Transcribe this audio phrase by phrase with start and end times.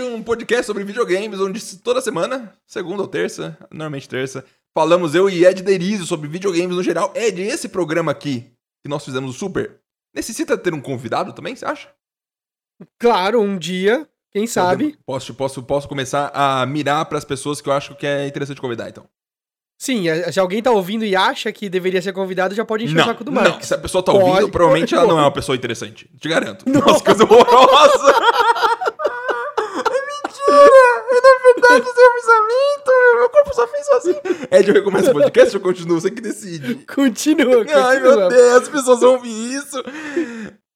[0.00, 5.44] Um podcast sobre videogames, onde toda semana, segunda ou terça, normalmente terça, falamos eu e
[5.44, 7.12] Ed Derizo sobre videogames no geral.
[7.14, 8.46] Ed, esse programa aqui,
[8.82, 9.80] que nós fizemos o Super,
[10.14, 11.88] necessita ter um convidado também, você acha?
[12.98, 14.96] Claro, um dia, quem sabe.
[15.04, 18.60] Posso, posso, posso começar a mirar para as pessoas que eu acho que é interessante
[18.60, 19.04] convidar, então.
[19.78, 23.02] Sim, se alguém tá ouvindo e acha que deveria ser convidado, já pode encher não,
[23.02, 23.54] o saco do Marcos.
[23.54, 26.08] Não, se a pessoa tá ouvindo, pode, provavelmente pode, ela não é uma pessoa interessante.
[26.20, 26.64] Te garanto.
[26.68, 26.80] Não.
[26.80, 28.14] Nossa, coisa horrorosa.
[31.72, 33.18] na verdade seu pensamento.
[33.18, 34.20] Meu corpo só fez sozinho.
[34.50, 36.00] Ed, eu recomeço o podcast ou continuo?
[36.00, 36.74] Você que decide.
[36.86, 37.86] Continua, continua.
[37.86, 39.82] Ai, meu Deus, as pessoas vão ouvir isso.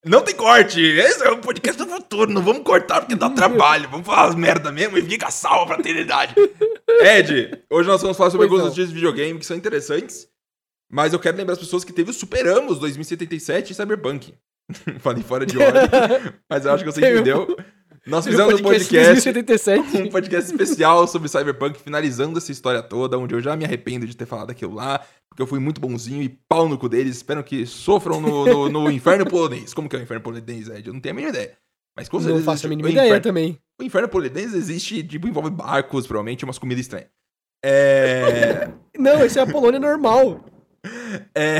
[0.05, 0.81] Não tem corte.
[0.81, 2.31] Esse é um podcast do futuro.
[2.31, 3.89] Não vamos cortar porque dá trabalho.
[3.91, 6.35] Vamos falar as merda mesmo e fica salva pra eternidade.
[7.01, 10.29] Ed, hoje nós vamos falar sobre pois algumas notícias de videogame que são interessantes.
[10.91, 14.35] Mas eu quero lembrar as pessoas que teve o Superamos 2077 e Cyberpunk.
[15.01, 15.83] Falei fora de ordem,
[16.49, 17.57] mas eu acho que você entendeu.
[18.07, 19.29] Nós fizemos um podcast,
[20.01, 24.17] um podcast especial sobre Cyberpunk, finalizando essa história toda, onde eu já me arrependo de
[24.17, 27.17] ter falado aquilo lá, porque eu fui muito bonzinho e pau no cu deles.
[27.17, 29.75] Espero que sofram no, no, no inferno polonês.
[29.75, 30.87] Como que é o inferno polonês, Ed?
[30.87, 31.59] Eu não tenho a mínima ideia.
[31.97, 32.39] Mas com certeza.
[32.39, 33.59] Não faço a mínima ideia inferno, também.
[33.81, 37.09] O inferno polonês existe, tipo, envolve barcos, provavelmente, umas comidas estranhas.
[37.65, 38.69] É.
[38.97, 40.45] não, esse é a Polônia normal.
[41.35, 41.59] É.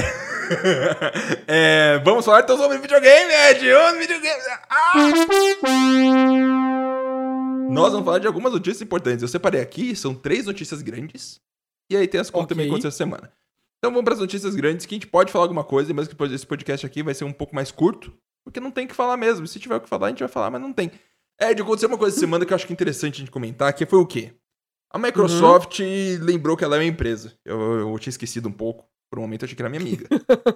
[1.47, 1.99] é...
[2.05, 3.73] Vamos falar então sobre videogame, Ed!
[3.73, 4.43] Os videogame.
[4.71, 4.97] Ah!
[7.71, 9.23] Nós vamos falar de algumas notícias importantes.
[9.23, 11.41] Eu separei aqui, são três notícias grandes.
[11.91, 12.55] E aí tem as contas okay.
[12.55, 13.33] também que aconteceu essa semana.
[13.79, 16.25] Então vamos para as notícias grandes, que a gente pode falar alguma coisa, mas que
[16.25, 18.13] esse podcast aqui vai ser um pouco mais curto,
[18.45, 19.47] porque não tem que falar mesmo.
[19.47, 20.91] Se tiver o que falar, a gente vai falar, mas não tem.
[21.41, 23.73] Ed, aconteceu uma coisa essa semana que eu acho que é interessante a gente comentar,
[23.73, 24.33] que foi o quê?
[24.91, 26.25] A Microsoft uhum.
[26.25, 27.35] lembrou que ela é uma empresa.
[27.45, 28.89] Eu, eu tinha esquecido um pouco.
[29.11, 30.07] Por um momento eu achei que era minha amiga.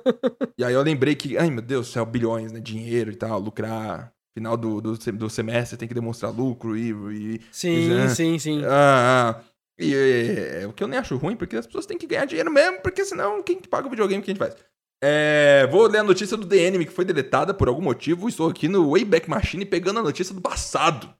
[0.58, 2.60] e aí eu lembrei que, ai meu Deus do céu, bilhões, né?
[2.60, 4.12] Dinheiro e tal, lucrar.
[4.32, 6.90] Final do, do, do semestre tem que demonstrar lucro e.
[6.90, 8.64] e sim, e, sim, sim.
[8.64, 9.44] Ah, ah.
[9.78, 12.50] E é, o que eu nem acho ruim, porque as pessoas têm que ganhar dinheiro
[12.50, 14.54] mesmo, porque senão quem que paga o videogame que a gente faz?
[15.02, 18.28] É, vou ler a notícia do The Enemy, que foi deletada por algum motivo.
[18.28, 21.12] Estou aqui no Wayback Machine pegando a notícia do passado.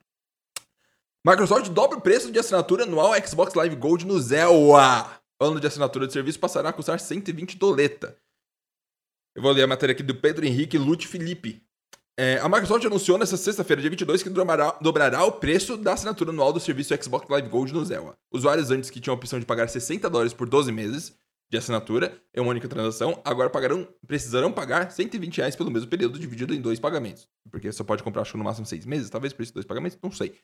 [1.26, 6.06] Microsoft dobra o preço de assinatura anual Xbox Live Gold no Zelda ano de assinatura
[6.06, 8.16] de serviço passará a custar 120 doleta.
[9.34, 11.62] Eu vou ler a matéria aqui do Pedro Henrique Lute Felipe.
[12.18, 16.30] É, a Microsoft anunciou nesta sexta-feira, dia 22, que dobrará, dobrará, o preço da assinatura
[16.30, 18.14] anual do serviço Xbox Live Gold no Zelda.
[18.30, 21.14] Usuários antes que tinham a opção de pagar 60 dólares por 12 meses
[21.48, 26.18] de assinatura em uma única transação, agora pagarão, precisarão pagar 120 reais pelo mesmo período,
[26.18, 27.26] dividido em dois pagamentos.
[27.50, 29.98] Porque você pode comprar, acho que no máximo 6 meses, talvez por esses dois pagamentos,
[30.02, 30.34] não sei.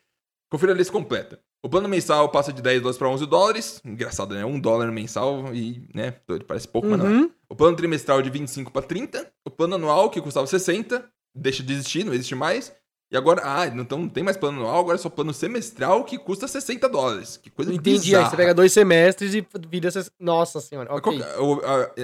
[0.49, 1.39] Confira a lista completa.
[1.61, 3.81] O plano mensal passa de 10 dólares para 11 dólares.
[3.83, 4.45] Engraçado, né?
[4.45, 6.11] 1 dólar mensal e, né?
[6.47, 6.97] Parece pouco, uhum.
[6.97, 7.19] mas não é.
[7.19, 7.31] Uhum.
[7.49, 9.29] O plano trimestral de 25 para 30.
[9.45, 11.03] O plano anual, que custava 60,
[11.35, 12.73] deixa de existir, não existe mais.
[13.09, 16.17] E agora, ah, então não tem mais plano anual, agora é só plano semestral que
[16.17, 17.37] custa 60 dólares.
[17.37, 18.25] Que coisa Entendi, bizarra.
[18.25, 19.89] aí você pega dois semestres e vira...
[20.19, 21.17] Nossa senhora, ok.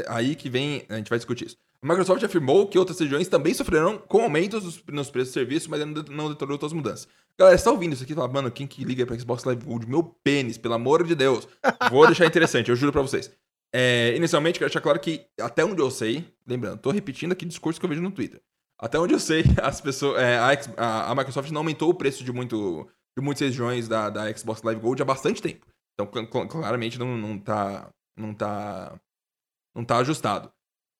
[0.07, 1.57] Aí que vem, a gente vai discutir isso.
[1.83, 5.81] A Microsoft afirmou que outras regiões também sofrerão com aumentos nos preços de serviço, mas
[5.81, 7.09] ainda não detalhou outras mudanças.
[7.37, 9.65] Galera, você tá ouvindo isso aqui e fala, mano, quem que liga pra Xbox Live
[9.65, 9.85] Gold?
[9.89, 11.45] Meu pênis, pelo amor de Deus.
[11.91, 13.29] Vou deixar interessante, eu juro pra vocês.
[13.75, 17.81] É, inicialmente, quero deixar claro que, até onde eu sei, lembrando, tô repetindo aqui discurso
[17.81, 18.41] que eu vejo no Twitter.
[18.79, 20.37] Até onde eu sei, as pessoas, é,
[20.77, 24.61] a, a, Microsoft não aumentou o preço de, muito, de muitas regiões da, da Xbox
[24.61, 25.65] Live Gold há bastante tempo.
[25.99, 26.07] Então,
[26.47, 27.89] claramente não, não tá.
[28.17, 28.97] Não tá.
[29.75, 30.51] Não tá ajustado.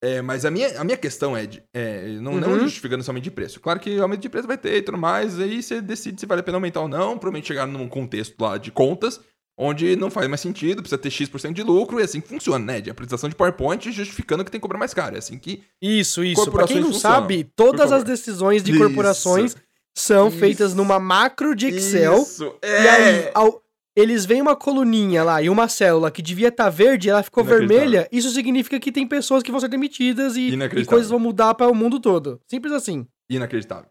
[0.04, 2.40] É, mas a minha, a minha questão é, de, é não, uhum.
[2.42, 3.62] não justificando somente de preço.
[3.62, 6.42] Claro que aumento de preço vai ter e tudo mais, aí você decide se vale
[6.42, 7.18] a pena aumentar ou não.
[7.18, 9.22] Provavelmente chegar num contexto lá de contas,
[9.58, 12.66] onde não faz mais sentido, precisa ter X% de lucro, e é assim que funciona,
[12.66, 12.82] né?
[12.82, 15.16] De apresentação de PowerPoint justificando que tem que cobrar mais caro.
[15.16, 15.64] É assim que.
[15.82, 16.52] Isso, isso.
[16.52, 17.22] Pra quem não funcionam.
[17.22, 19.64] sabe, todas as decisões de corporações isso.
[19.98, 20.38] são isso.
[20.38, 22.24] feitas numa macro de Excel.
[22.24, 22.54] Isso.
[22.62, 22.84] É.
[22.84, 23.63] E aí, ao,
[23.96, 27.44] eles veem uma coluninha lá e uma célula que devia estar tá verde, ela ficou
[27.44, 31.54] vermelha, isso significa que tem pessoas que vão ser demitidas e, e coisas vão mudar
[31.54, 32.42] para o mundo todo.
[32.48, 33.08] Simples assim.
[33.30, 33.90] Inacreditável.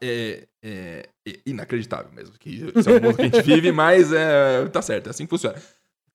[0.00, 2.36] É, é, é, inacreditável mesmo.
[2.38, 5.24] Que isso é o mundo que a gente vive, mas é, tá certo, é assim
[5.24, 5.60] que funciona.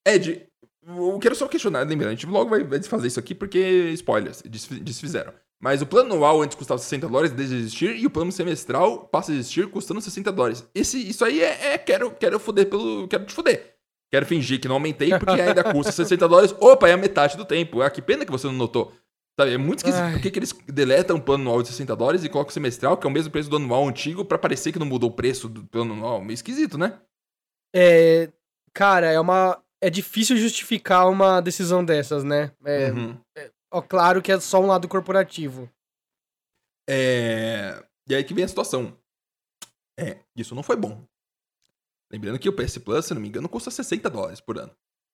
[0.08, 0.48] Ed,
[0.88, 5.34] eu quero só questionar, lembrando, a gente logo vai desfazer isso aqui porque, spoilers, desfizeram.
[5.60, 9.08] Mas o plano anual antes custava 60 dólares, deixa de existir, e o plano semestral
[9.08, 10.70] passa a existir custando 60 dólares.
[10.74, 13.08] Esse, isso aí é, é quero, quero foder pelo.
[13.08, 13.76] Quero te foder.
[14.12, 16.56] Quero fingir que não aumentei porque ainda custa 60 dólares.
[16.60, 17.82] Opa, é a metade do tempo.
[17.82, 18.94] Ah, que pena que você não notou.
[19.40, 20.14] Sabe, é muito esquisito.
[20.14, 22.98] Por que, que eles deletam o plano anual de 60 dólares e colocam o semestral,
[22.98, 25.48] que é o mesmo preço do anual antigo, para parecer que não mudou o preço
[25.48, 26.22] do plano anual?
[26.22, 27.00] Meio esquisito, né?
[27.76, 28.30] É.
[28.74, 29.62] Cara, é uma.
[29.80, 32.52] É difícil justificar uma decisão dessas, né?
[32.66, 33.16] É, uhum.
[33.38, 35.70] é, Ó, claro que é só um lado corporativo.
[36.90, 37.84] É...
[38.10, 38.98] E aí que vem a situação.
[40.00, 41.04] É, isso não foi bom.
[42.12, 44.72] Lembrando que o PS Plus, se não me engano, custa 60 dólares por ano.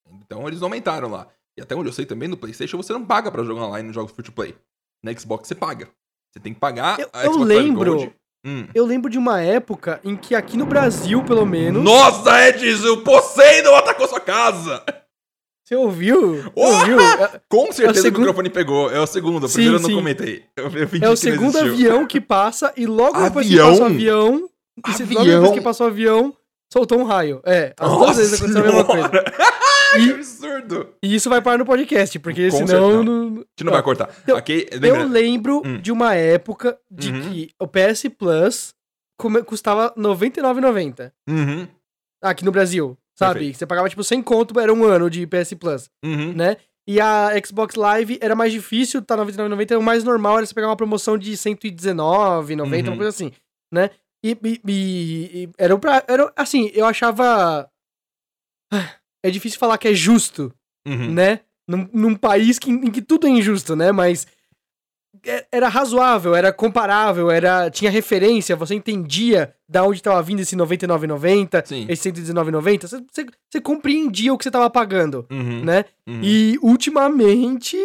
[0.10, 1.28] Então eles aumentaram lá.
[1.58, 3.96] E até onde eu sei também, no PlayStation você não paga para jogar online nos
[3.96, 4.56] jogos free to play.
[5.04, 5.90] Na Xbox você paga.
[6.32, 7.00] Você tem que pagar.
[7.00, 8.14] Eu, eu lembro.
[8.46, 8.68] Hum.
[8.74, 11.84] Eu lembro de uma época em que aqui no Brasil, pelo menos.
[11.84, 14.84] Nossa, Edson, o Poseidon atacou sua casa!
[15.74, 16.52] Você ouviu?
[16.56, 17.00] ouviu?
[17.00, 18.18] É, Com certeza é o, segundo...
[18.18, 18.92] o, microfone pegou.
[18.92, 20.44] É o segundo, o sim, primeiro eu não comentei.
[20.56, 23.28] Eu, eu é o segundo avião que passa e logo avião?
[23.28, 24.50] depois que passa o avião.
[24.78, 26.34] E logo depois que passou o avião,
[26.72, 27.42] soltou um raio.
[27.44, 29.12] É, as Nossa duas vezes aconteceu a mesma coisa.
[29.96, 30.90] E, que absurdo!
[31.04, 33.04] E isso vai parar no podcast, porque Com senão.
[33.04, 34.10] Não, a gente não vai cortar.
[34.24, 35.80] Então, okay, eu lembro hum.
[35.80, 37.22] de uma época de uhum.
[37.22, 38.74] que o PS Plus
[39.46, 41.12] custava R$ 99,90.
[41.30, 41.68] Uhum.
[42.24, 42.98] Aqui no Brasil.
[43.16, 43.34] Sabe?
[43.34, 43.58] Perfeito.
[43.58, 45.90] Você pagava tipo 100 conto, era um ano de PS Plus.
[46.04, 46.34] Uhum.
[46.34, 46.58] Né?
[46.88, 49.78] E a Xbox Live era mais difícil, tá 99,90.
[49.78, 52.64] O mais normal era você pegar uma promoção de 119,90, uhum.
[52.66, 53.32] uma coisa assim.
[53.72, 53.90] Né?
[54.24, 57.70] E, e, e, e era, pra, era assim, eu achava.
[59.24, 60.54] É difícil falar que é justo,
[60.86, 61.14] uhum.
[61.14, 61.42] né?
[61.68, 63.92] Num, num país que, em que tudo é injusto, né?
[63.92, 64.28] Mas
[65.52, 71.88] era razoável, era comparável, era tinha referência, você entendia da onde estava vindo esse 99,90,
[71.90, 75.86] esse 119,90, você, você, você, compreendia o que você estava pagando, uhum, né?
[76.08, 76.20] Uhum.
[76.24, 77.78] E ultimamente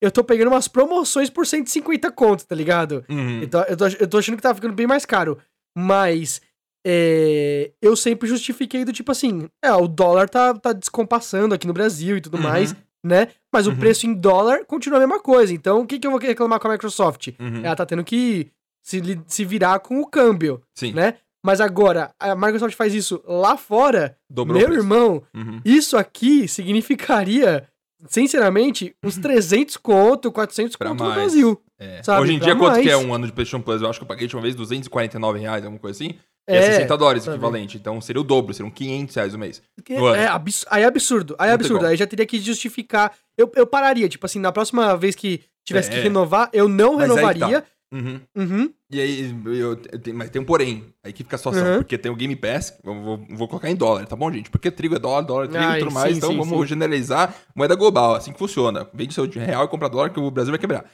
[0.00, 3.04] eu tô pegando umas promoções por 150 contos, tá ligado?
[3.08, 3.40] Uhum.
[3.40, 5.38] Eu, tô, eu, tô, eu tô achando que tá ficando bem mais caro,
[5.76, 6.42] mas
[6.86, 11.72] é, eu sempre justifiquei do tipo assim, é, o dólar tá, tá descompassando aqui no
[11.72, 12.42] Brasil e tudo uhum.
[12.44, 13.28] mais, né?
[13.52, 13.74] Mas uhum.
[13.74, 15.54] o preço em dólar continua a mesma coisa.
[15.54, 17.28] Então, o que, que eu vou reclamar com a Microsoft?
[17.38, 17.64] Uhum.
[17.64, 18.50] Ela tá tendo que
[18.82, 20.92] se, se virar com o câmbio, Sim.
[20.92, 21.14] né?
[21.44, 25.60] Mas agora, a Microsoft faz isso lá fora, Dobrou meu irmão, uhum.
[25.64, 27.68] isso aqui significaria,
[28.08, 31.14] sinceramente, uns 300 conto, 400 pra conto mais.
[31.14, 31.62] no Brasil.
[31.78, 32.00] É.
[32.20, 32.74] Hoje em dia, mais.
[32.74, 33.80] quanto que é um ano de PlayStation Plus?
[33.80, 36.18] Eu acho que eu paguei de uma vez 249 reais, alguma coisa assim.
[36.46, 37.36] É, é 60 dólares sabe?
[37.36, 37.76] equivalente.
[37.76, 39.62] Então seria o dobro, seriam 500 reais o mês.
[40.16, 41.34] É, abs aí é absurdo.
[41.38, 41.86] Aí é absurdo.
[41.86, 43.12] Aí já teria que justificar.
[43.36, 45.94] Eu, eu pararia, tipo assim, na próxima vez que tivesse é.
[45.94, 47.62] que renovar, eu não Mas renovaria.
[47.62, 47.68] Tá.
[47.92, 48.20] Uhum.
[48.34, 48.72] Uhum.
[48.90, 50.84] E aí, eu, eu mas tem um porém.
[51.04, 51.66] Aí que fica a situação.
[51.66, 51.76] Uhum.
[51.78, 54.50] Porque tem o Game Pass, vou, vou, colocar em dólar, tá bom, gente?
[54.50, 56.12] Porque trigo é dólar, dólar é trigo e tudo mais.
[56.12, 56.66] Sim, então sim, vamos sim.
[56.66, 58.88] generalizar moeda global, assim que funciona.
[58.92, 60.84] Vende seu real e compra dólar que o Brasil vai quebrar.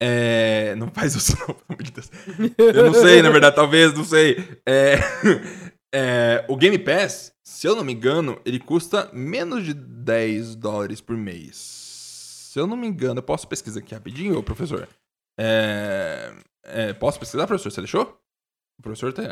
[0.00, 0.74] É...
[0.76, 2.10] Não faz isso, não, pelo amor de Deus.
[2.56, 4.36] Eu não sei, na verdade, talvez, não sei.
[4.66, 4.98] É...
[5.94, 6.44] É...
[6.48, 11.16] O Game Pass, se eu não me engano, ele custa menos de 10 dólares por
[11.16, 11.56] mês.
[11.56, 14.88] Se eu não me engano, eu posso pesquisar aqui rapidinho, professor?
[15.38, 16.32] É...
[16.64, 16.92] É...
[16.92, 17.70] Posso pesquisar, professor?
[17.70, 18.18] Você deixou?
[18.78, 19.24] O professor tá,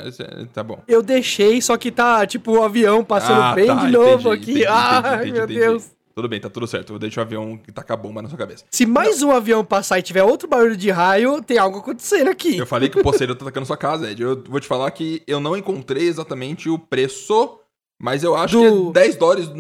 [0.52, 0.82] tá bom.
[0.88, 4.42] Eu deixei, só que tá tipo o avião passando ah, bem tá, de novo entendi,
[4.42, 4.50] aqui.
[4.50, 5.95] Entendi, Ai, entendi, meu Deus.
[6.16, 6.88] Tudo bem, tá tudo certo.
[6.94, 8.64] Vou deixar o avião que tacar bomba na sua cabeça.
[8.70, 9.28] Se mais não.
[9.28, 12.56] um avião passar e tiver outro barulho de raio, tem algo acontecendo aqui.
[12.56, 14.22] Eu falei que o poceiro tá atacando sua casa, Ed.
[14.22, 17.58] Eu vou te falar que eu não encontrei exatamente o preço,
[18.00, 18.92] mas eu acho Do...
[18.92, 19.50] que é 10 dólares.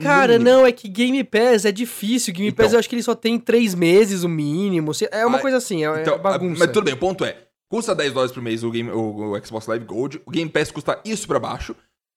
[0.00, 2.32] Cara, não, é que Game Pass é difícil.
[2.32, 4.92] Game então, Pass eu acho que ele só tem 3 meses o mínimo.
[5.10, 6.60] É uma ah, coisa assim, é, então, bagunça.
[6.60, 7.36] Mas tudo bem, o ponto é:
[7.68, 10.70] custa 10 dólares por mês o, game, o, o Xbox Live Gold, o Game Pass
[10.70, 11.74] custa isso pra baixo.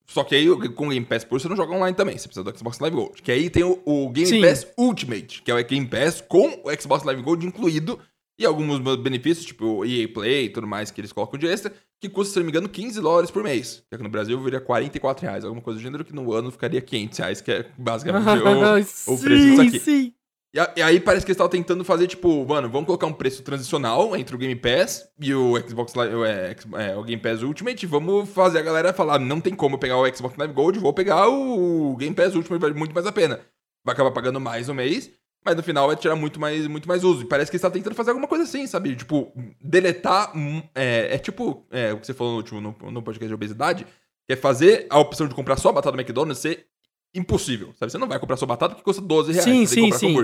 [0.10, 2.44] Só que aí com o Game Pass Plus você não joga online também, você precisa
[2.44, 3.22] do Xbox Live Gold.
[3.22, 4.42] Que aí tem o, o Game Sim.
[4.42, 8.00] Pass Ultimate, que é o Game Pass com o Xbox Live Gold incluído
[8.38, 11.72] e alguns benefícios, tipo o EA Play e tudo mais que eles colocam de extra,
[12.02, 13.84] que custa, se não me engano, 15 dólares por mês.
[13.88, 16.82] Que aqui no Brasil viria 44 reais, alguma coisa do gênero, que no ano ficaria
[16.82, 18.26] 500 reais, que é basicamente
[19.08, 19.80] o, o preço disso aqui.
[19.80, 20.14] Sim.
[20.52, 24.16] E, aí parece que eles estavam tentando fazer, tipo, mano, vamos colocar um preço transicional
[24.16, 27.86] entre o Game Pass e o Xbox Live, é, é, o Game Pass Ultimate.
[27.86, 31.30] Vamos fazer a galera falar, não tem como pegar o Xbox Live Gold, vou pegar
[31.30, 33.40] o Game Pass Ultimate, vale muito mais a pena.
[33.86, 35.12] Vai acabar pagando mais no mês,
[35.46, 37.22] mas no final vai tirar muito mais, muito mais uso.
[37.22, 38.96] E parece que eles estavam tentando fazer alguma coisa assim, sabe?
[38.96, 40.34] Tipo, deletar.
[40.74, 43.86] É, é tipo é, o que você falou no último no, no podcast de obesidade,
[44.28, 46.69] que é fazer a opção de comprar só a batata do McDonald's ser
[47.14, 47.92] impossível, sabe?
[47.92, 49.44] Você não vai comprar sua batata porque custa 12 reais.
[49.44, 50.16] Sim, sim, sim.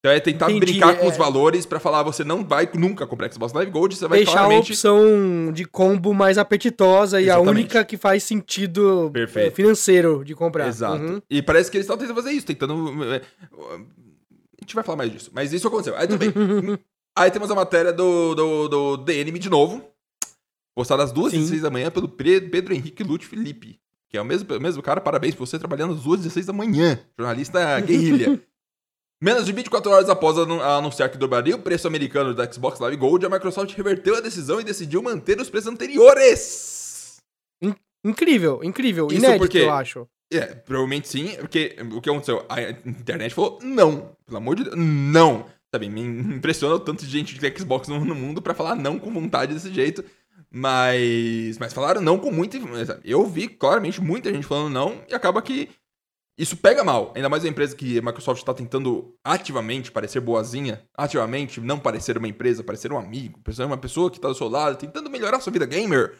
[0.00, 1.08] Então é tentar Entendi, brincar com é...
[1.08, 4.32] os valores para falar, você não vai nunca comprar Xbox Live Gold, você vai Deixar
[4.32, 4.70] claramente...
[4.70, 7.46] a opção de combo mais apetitosa Exatamente.
[7.46, 9.56] e a única que faz sentido é, Perfeito.
[9.56, 10.68] financeiro de comprar.
[10.68, 11.02] Exato.
[11.02, 11.22] Uhum.
[11.28, 13.04] E parece que eles estão tentando fazer isso, tentando...
[13.04, 15.96] É, a gente vai falar mais disso, mas isso aconteceu.
[15.96, 16.32] Aí tudo bem.
[17.18, 19.82] Aí temos a matéria do, do, do DNM de novo,
[20.76, 24.60] postada às 2h16 da manhã pelo Pedro Henrique Lute Felipe que é o mesmo, o
[24.60, 28.40] mesmo cara, parabéns por você trabalhando às 2h16 da manhã, jornalista guerrilha.
[29.22, 33.24] Menos de 24 horas após anunciar que dobraria o preço americano do Xbox Live Gold,
[33.24, 37.16] a Microsoft reverteu a decisão e decidiu manter os preços anteriores.
[38.04, 39.06] Incrível, incrível.
[39.08, 40.06] Isso Inédito, porque, eu acho.
[40.32, 42.44] É, provavelmente sim, porque o que aconteceu?
[42.48, 45.46] A internet falou, não, pelo amor de Deus, não.
[45.74, 49.12] Sabe, me impressiona o tanto de gente tem Xbox no, mundo para falar não com
[49.12, 50.04] vontade desse jeito.
[50.50, 52.58] Mas, mas falaram não com muita.
[53.04, 55.68] Eu vi claramente muita gente falando não e acaba que
[56.38, 57.12] isso pega mal.
[57.16, 62.18] Ainda mais uma empresa que a Microsoft está tentando ativamente parecer boazinha, ativamente não parecer
[62.18, 65.38] uma empresa, parecer um amigo, parecer uma pessoa que está do seu lado, tentando melhorar
[65.38, 66.14] a sua vida gamer.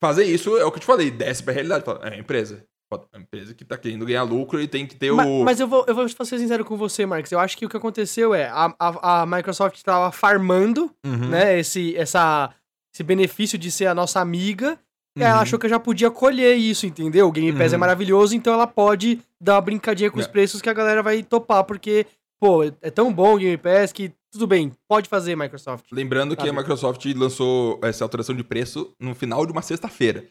[0.00, 1.84] Fazer isso é o que eu te falei, desce pra realidade.
[1.84, 2.64] Fala, é empresa.
[2.92, 5.16] É uma empresa que tá querendo ganhar lucro e tem que ter o.
[5.16, 7.30] Mas, mas eu, vou, eu vou ser sincero com você, Marcos.
[7.30, 11.28] Eu acho que o que aconteceu é a, a, a Microsoft estava farmando uhum.
[11.28, 12.52] né, esse, essa,
[13.00, 14.78] esse benefício de ser a nossa amiga.
[15.16, 15.24] Uhum.
[15.24, 17.26] Ela achou que já podia colher isso, entendeu?
[17.26, 17.74] O Game Pass é uhum.
[17.74, 20.28] é maravilhoso, então ela pode dar uma brincadinha com os é.
[20.28, 22.06] preços que a galera vai topar, porque,
[22.38, 25.86] pô, é tão bom o Game Pass que tudo bem, pode fazer, Microsoft.
[25.90, 26.42] Lembrando sabe?
[26.42, 30.24] que a Microsoft lançou essa alteração de preço no final de uma sexta-feira.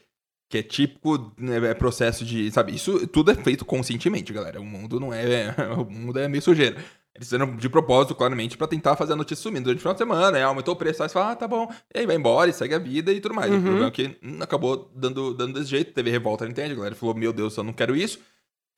[0.48, 2.50] Que é típico né, é processo de.
[2.50, 4.60] Sabe, isso tudo é feito conscientemente, galera.
[4.60, 5.54] O mundo não é.
[5.78, 6.82] O mundo é meio sujeira.
[7.14, 9.98] Eles fizeram de propósito, claramente, para tentar fazer a notícia sumindo durante o final de
[9.98, 10.44] semana, né?
[10.44, 11.68] Aumentou o preço, aí você fala, ah, tá bom.
[11.92, 13.50] E aí vai embora e segue a vida e tudo mais.
[13.50, 13.58] Uhum.
[13.58, 16.76] O problema é que hum, acabou dando, dando desse jeito, teve revolta na internet, a
[16.76, 18.20] galera falou, meu Deus, eu não quero isso.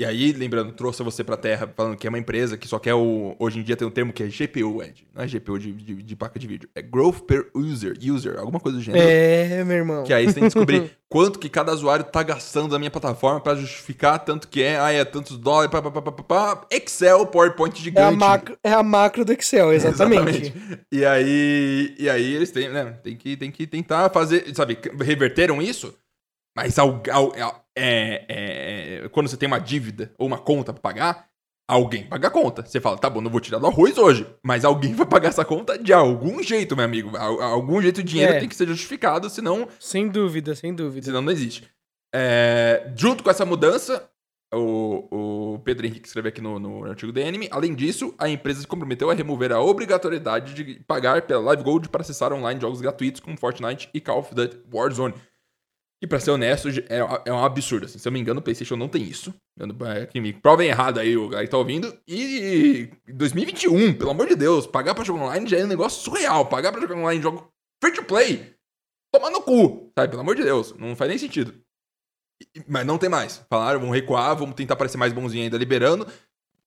[0.03, 2.93] E aí, lembrando, trouxe você pra Terra falando que é uma empresa que só quer
[2.93, 3.37] o.
[3.39, 5.07] Hoje em dia tem um termo que é GPU, Ed.
[5.15, 6.69] Não é GPU de, de, de placa de vídeo.
[6.75, 7.97] É Growth per User.
[8.03, 9.09] User, alguma coisa do gênero.
[9.09, 10.03] É, meu irmão.
[10.03, 13.41] Que aí você tem que descobrir quanto que cada usuário tá gastando da minha plataforma
[13.41, 14.77] pra justificar tanto que é.
[14.77, 16.67] Ah, é tantos dólares, pá, pá, pá, pá, pá.
[16.69, 18.05] Excel, PowerPoint gigante.
[18.05, 20.49] É a, macro, é a macro do Excel, exatamente.
[20.49, 20.81] exatamente.
[20.91, 21.95] E aí.
[21.97, 22.99] E aí eles têm, né?
[23.05, 24.53] Tem que, tem que tentar fazer.
[24.53, 25.95] Sabe, reverteram isso?
[26.57, 28.25] Mas ao, ao, é,
[29.05, 31.29] é, quando você tem uma dívida ou uma conta para pagar,
[31.67, 32.65] alguém paga a conta.
[32.65, 35.45] Você fala, tá bom, não vou tirar do arroz hoje, mas alguém vai pagar essa
[35.45, 37.17] conta de algum jeito, meu amigo.
[37.17, 38.41] Algum jeito o dinheiro é.
[38.41, 39.69] tem que ser justificado, senão.
[39.79, 41.07] Sem dúvida, sem dúvida.
[41.07, 41.69] Senão não existe.
[42.15, 44.07] É, junto com essa mudança,
[44.55, 47.49] o, o Pedro Henrique escreveu aqui no, no artigo do Anime.
[47.51, 51.89] Além disso, a empresa se comprometeu a remover a obrigatoriedade de pagar pela Live Gold
[51.89, 55.15] para acessar online jogos gratuitos como Fortnite e Call of Duty Warzone.
[56.03, 57.87] E pra ser honesto, é, é um absurdo.
[57.87, 57.97] Assim.
[57.97, 59.33] Se eu me engano, o PlayStation não tem isso.
[59.87, 61.97] É, que me provem errado aí o cara que tá ouvindo.
[62.09, 66.47] E 2021, pelo amor de Deus, pagar pra jogar online já é um negócio surreal.
[66.47, 67.49] Pagar pra jogar online jogo
[67.81, 68.53] free to play.
[69.15, 70.11] Tomar no cu, sabe?
[70.11, 70.75] Pelo amor de Deus.
[70.77, 71.55] Não faz nem sentido.
[72.67, 73.45] Mas não tem mais.
[73.49, 76.05] Falaram, vamos recuar, vamos tentar parecer mais bonzinho ainda, liberando.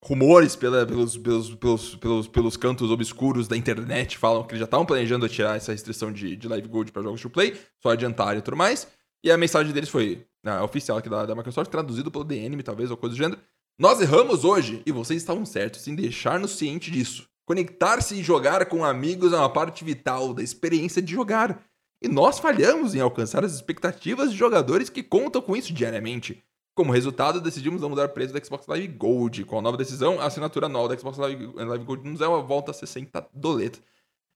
[0.02, 4.66] Rumores pela, pelos, pelos, pelos, pelos, pelos cantos obscuros da internet falam que eles já
[4.66, 8.38] estavam planejando tirar essa restrição de, de Live Gold para jogos to play, só adiantar
[8.38, 8.88] e tudo mais.
[9.26, 12.92] E a mensagem deles foi, a oficial aqui da, da Microsoft, traduzido pelo DNM, talvez,
[12.92, 13.42] ou coisa do gênero.
[13.76, 17.28] Nós erramos hoje e vocês estavam certos em deixar-nos ciente disso.
[17.44, 21.60] Conectar-se e jogar com amigos é uma parte vital da experiência de jogar.
[22.00, 26.44] E nós falhamos em alcançar as expectativas de jogadores que contam com isso diariamente.
[26.76, 29.44] Como resultado, decidimos não mudar o preço do Xbox Live Gold.
[29.46, 32.44] Com a nova decisão, a assinatura anual do Xbox Live, Live Gold nos é uma
[32.44, 33.82] volta a 60 doletas.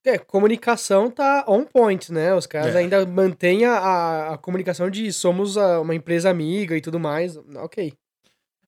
[0.04, 2.34] É, comunicação tá on point, né?
[2.34, 2.78] Os caras é.
[2.78, 7.36] ainda mantêm a, a comunicação de somos uma empresa amiga e tudo mais.
[7.56, 7.92] Ok.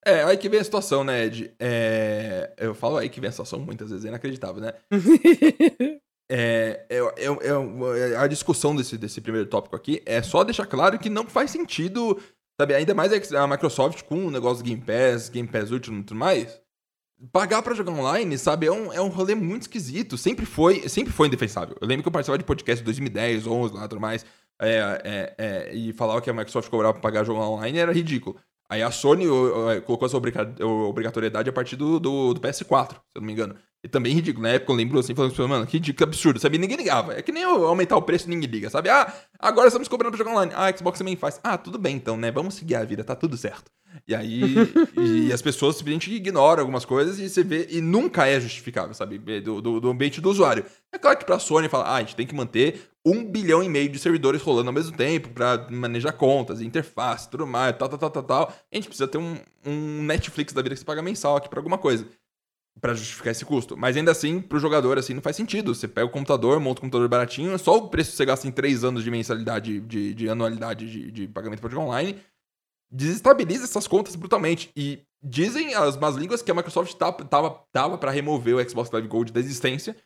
[0.04, 1.54] É, aí que vem a situação, né, Ed?
[1.58, 4.72] É, eu falo aí que vem a situação muitas vezes, é inacreditável, né?
[6.28, 11.08] é, é, é, a discussão desse, desse primeiro tópico aqui é só deixar claro que
[11.08, 12.20] não faz sentido,
[12.60, 12.74] sabe?
[12.74, 16.61] Ainda mais a Microsoft com o negócio Game Pass, Game Pass Ultimate e tudo mais
[17.30, 20.16] pagar para jogar online, sabe, é um, é um rolê muito esquisito.
[20.18, 21.76] Sempre foi, sempre foi indefensável.
[21.80, 24.24] Eu lembro que eu participava de podcast em 2010, 11, lá tudo mais,
[24.60, 28.36] é, é, é, e falava que a Microsoft cobrava pra pagar jogo online era ridículo.
[28.68, 29.26] Aí a Sony
[29.84, 33.54] colocou essa obrigatoriedade a partir do, do, do, PS4, se eu não me engano.
[33.84, 34.44] E também ridículo.
[34.44, 36.56] Na época eu lembro assim, falando assim, mano, ridículo, absurdo, sabe?
[36.56, 37.12] Ninguém ligava.
[37.12, 38.88] É que nem aumentar o preço ninguém liga, sabe?
[38.88, 40.52] Ah, agora estamos cobrando pra jogar online.
[40.54, 41.38] Ah, a Xbox também faz.
[41.44, 42.30] Ah, tudo bem então, né?
[42.30, 43.70] Vamos seguir a vida, tá tudo certo.
[44.06, 44.54] E aí,
[44.96, 49.18] e as pessoas simplesmente ignoram algumas coisas e você vê, e nunca é justificável, sabe?
[49.40, 50.64] Do, do, do ambiente do usuário.
[50.92, 53.68] É claro que pra Sony fala, ah, a gente tem que manter um bilhão e
[53.68, 57.98] meio de servidores rolando ao mesmo tempo para manejar contas, interface, tudo mais, tal, tal,
[57.98, 58.54] tal, tal, tal.
[58.70, 61.58] A gente precisa ter um, um Netflix da vida que você paga mensal aqui pra
[61.58, 62.06] alguma coisa.
[62.80, 63.76] para justificar esse custo.
[63.76, 65.74] Mas ainda assim, pro jogador, assim, não faz sentido.
[65.74, 68.50] Você pega o computador, monta o computador baratinho, só o preço que você gasta em
[68.52, 72.16] 3 anos de mensalidade, de, de anualidade de, de pagamento para jogar online
[72.92, 74.70] desestabiliza essas contas brutalmente.
[74.76, 78.90] E dizem as más línguas que a Microsoft tá, tava, tava para remover o Xbox
[78.90, 79.96] Live Gold da existência.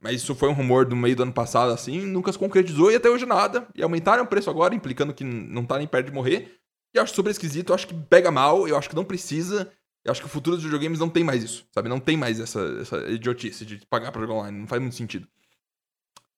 [0.00, 2.96] Mas isso foi um rumor do meio do ano passado, assim, nunca se concretizou e
[2.96, 3.66] até hoje nada.
[3.74, 6.58] E aumentaram o preço agora, implicando que não tá nem perto de morrer.
[6.94, 9.72] E eu acho super esquisito, eu acho que pega mal, eu acho que não precisa.
[10.04, 11.88] Eu acho que o futuro dos videogames não tem mais isso, sabe?
[11.88, 15.26] Não tem mais essa, essa idiotice de pagar pra jogar online, não faz muito sentido.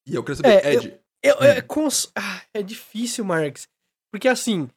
[0.06, 1.00] E eu queria saber, é, Ed.
[1.22, 1.44] Eu, eu, hum.
[1.44, 2.10] é, cons...
[2.16, 3.68] ah, é difícil, Marx.
[4.10, 4.70] Porque assim,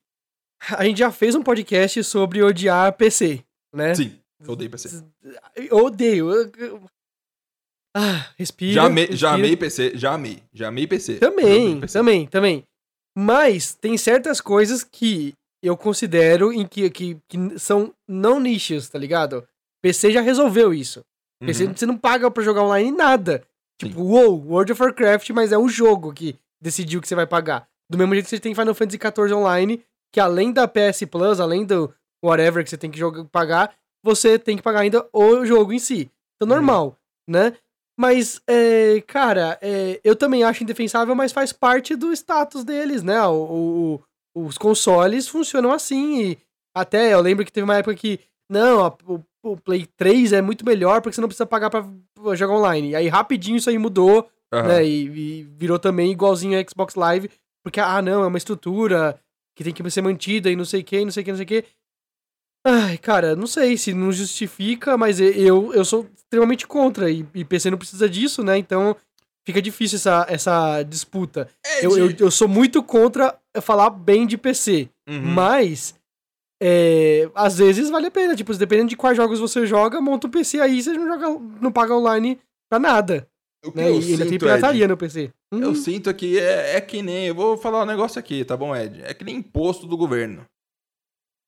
[0.70, 3.96] a gente já fez um podcast sobre odiar PC, né?
[3.96, 5.04] Sim, eu odeio PC.
[5.56, 6.30] Eu odeio.
[7.96, 8.74] Ah, respira.
[8.74, 10.44] Já amei, já amei PC, já amei.
[10.54, 11.16] Já amei PC.
[11.16, 11.94] Também, PC.
[11.98, 12.64] também, também.
[13.18, 18.98] Mas tem certas coisas que eu considero em que, que, que são não nichos, tá
[18.98, 19.46] ligado?
[19.82, 21.04] PC já resolveu isso.
[21.46, 21.74] PC uhum.
[21.76, 23.44] você não paga pra jogar online nada.
[23.80, 24.02] Tipo, Sim.
[24.02, 27.68] uou, World of Warcraft, mas é o jogo que decidiu que você vai pagar.
[27.90, 31.40] Do mesmo jeito que você tem Final Fantasy XIV Online, que além da PS Plus,
[31.40, 35.46] além do whatever que você tem que jogar, pagar, você tem que pagar ainda o
[35.46, 36.12] jogo em si.
[36.36, 36.56] Então, uhum.
[36.56, 37.54] normal, né?
[38.00, 43.22] Mas, é, cara, é, eu também acho indefensável, mas faz parte do status deles, né?
[43.28, 44.02] O,
[44.36, 46.22] o, os consoles funcionam assim.
[46.22, 46.38] E
[46.76, 50.42] até eu lembro que teve uma época que, não, a, o, o, Play 3 é
[50.42, 51.86] muito melhor porque você não precisa pagar pra
[52.34, 52.90] jogar online.
[52.90, 54.64] E aí rapidinho isso aí mudou, uhum.
[54.64, 54.86] né?
[54.86, 57.30] E, e, virou também igualzinho a Xbox Live,
[57.64, 59.20] porque, ah, não, é uma estrutura
[59.56, 61.38] que tem que ser mantida e não sei o que, não sei o que, não
[61.38, 61.66] sei o que.
[62.66, 67.44] Ai, cara, não sei se não justifica, mas eu, eu sou extremamente contra e, e
[67.44, 68.58] PC não precisa disso, né?
[68.58, 68.96] Então
[69.46, 71.50] fica difícil essa, essa disputa.
[71.66, 75.22] É, eu, eu, eu, sou muito contra falar bem de PC, uhum.
[75.22, 75.96] mas
[76.62, 78.36] é, às vezes vale a pena.
[78.36, 81.72] Tipo, dependendo de quais jogos você joga, monta um PC aí, você não, joga, não
[81.72, 82.40] paga online
[82.70, 83.28] pra nada.
[83.64, 83.90] O que né?
[83.90, 85.32] eu e ainda tem pirataria Ed, no PC.
[85.54, 85.62] Uhum.
[85.62, 87.28] Eu sinto que é, é que nem.
[87.28, 89.02] Eu vou falar um negócio aqui, tá bom, Ed?
[89.04, 90.46] É que nem imposto do governo.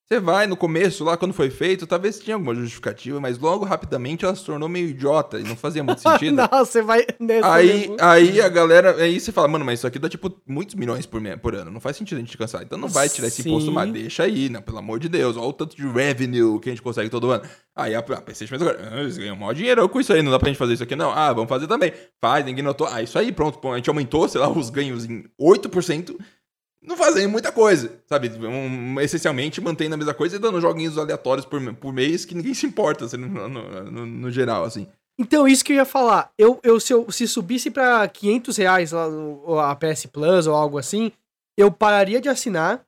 [0.05, 4.25] Você vai no começo, lá quando foi feito, talvez tinha alguma justificativa, mas logo rapidamente
[4.25, 6.35] ela se tornou meio idiota e não fazia muito sentido.
[6.35, 7.95] não, você vai nessa aí, mesmo.
[8.01, 11.21] aí a galera, aí você fala, mano, mas isso aqui dá tipo muitos milhões por,
[11.39, 12.63] por ano, não faz sentido a gente cansar.
[12.63, 14.59] Então não vai tirar esse imposto, mas deixa aí, né?
[14.59, 17.43] Pelo amor de Deus, olha o tanto de revenue que a gente consegue todo ano.
[17.73, 20.31] Aí a, a PlayStation fez agora, ah, eles ganham maior dinheiro com isso aí, não
[20.31, 21.11] dá pra gente fazer isso aqui não.
[21.11, 21.93] Ah, vamos fazer também.
[22.19, 22.87] Faz, ninguém notou.
[22.87, 26.13] Ah, isso aí, pronto, a gente aumentou, sei lá, os ganhos em 8%
[26.85, 28.29] não fazem muita coisa, sabe?
[28.29, 32.53] Um, essencialmente mantendo a mesma coisa e dando joguinhos aleatórios por, por mês que ninguém
[32.55, 34.87] se importa, assim, no, no, no, no, geral, assim.
[35.17, 36.31] Então, isso que eu ia falar.
[36.37, 39.07] Eu, eu, se, eu se subisse pra 500 reais lá,
[39.71, 41.11] a PS Plus ou algo assim,
[41.57, 42.85] eu pararia de assinar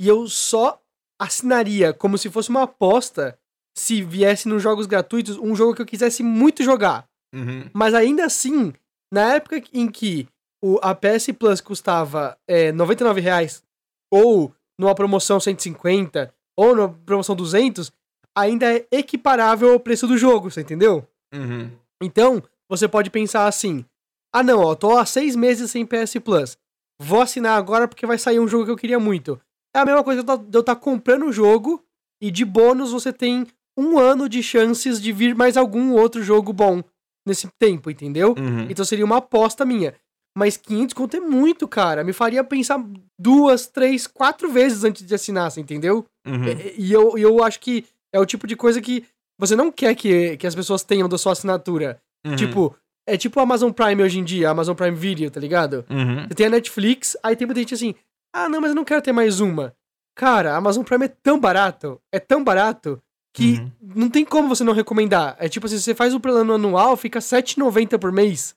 [0.00, 0.80] e eu só
[1.20, 3.38] assinaria como se fosse uma aposta
[3.76, 7.08] se viesse nos jogos gratuitos um jogo que eu quisesse muito jogar.
[7.34, 7.68] Uhum.
[7.72, 8.72] Mas ainda assim,
[9.12, 10.28] na época em que
[10.66, 13.62] o, a PS Plus custava é, 99 reais,
[14.10, 17.92] ou numa promoção 150, ou numa promoção 200,
[18.36, 21.06] ainda é equiparável ao preço do jogo, você entendeu?
[21.32, 21.70] Uhum.
[22.02, 23.84] Então, você pode pensar assim:
[24.32, 26.58] ah, não, ó, tô há seis meses sem PS Plus.
[27.00, 29.40] Vou assinar agora porque vai sair um jogo que eu queria muito.
[29.74, 31.84] É a mesma coisa de eu estar tá comprando o jogo
[32.20, 33.46] e de bônus você tem
[33.78, 36.82] um ano de chances de vir mais algum outro jogo bom
[37.26, 38.34] nesse tempo, entendeu?
[38.38, 38.66] Uhum.
[38.70, 39.94] Então seria uma aposta minha.
[40.36, 42.04] Mas 500 conto é muito, cara.
[42.04, 42.84] Me faria pensar
[43.18, 46.04] duas, três, quatro vezes antes de assinar, você entendeu?
[46.26, 46.44] Uhum.
[46.44, 49.04] E, e eu, eu acho que é o tipo de coisa que
[49.38, 51.98] você não quer que, que as pessoas tenham da sua assinatura.
[52.26, 52.36] Uhum.
[52.36, 55.86] Tipo, é tipo o Amazon Prime hoje em dia, Amazon Prime Video, tá ligado?
[55.88, 56.26] Uhum.
[56.28, 57.94] Você tem a Netflix, aí tem muita gente assim,
[58.30, 59.74] ah, não, mas eu não quero ter mais uma.
[60.14, 63.00] Cara, a Amazon Prime é tão barato, é tão barato,
[63.32, 63.70] que uhum.
[63.80, 65.34] não tem como você não recomendar.
[65.38, 68.54] É tipo assim, você faz o plano anual, fica R$7,90 por mês,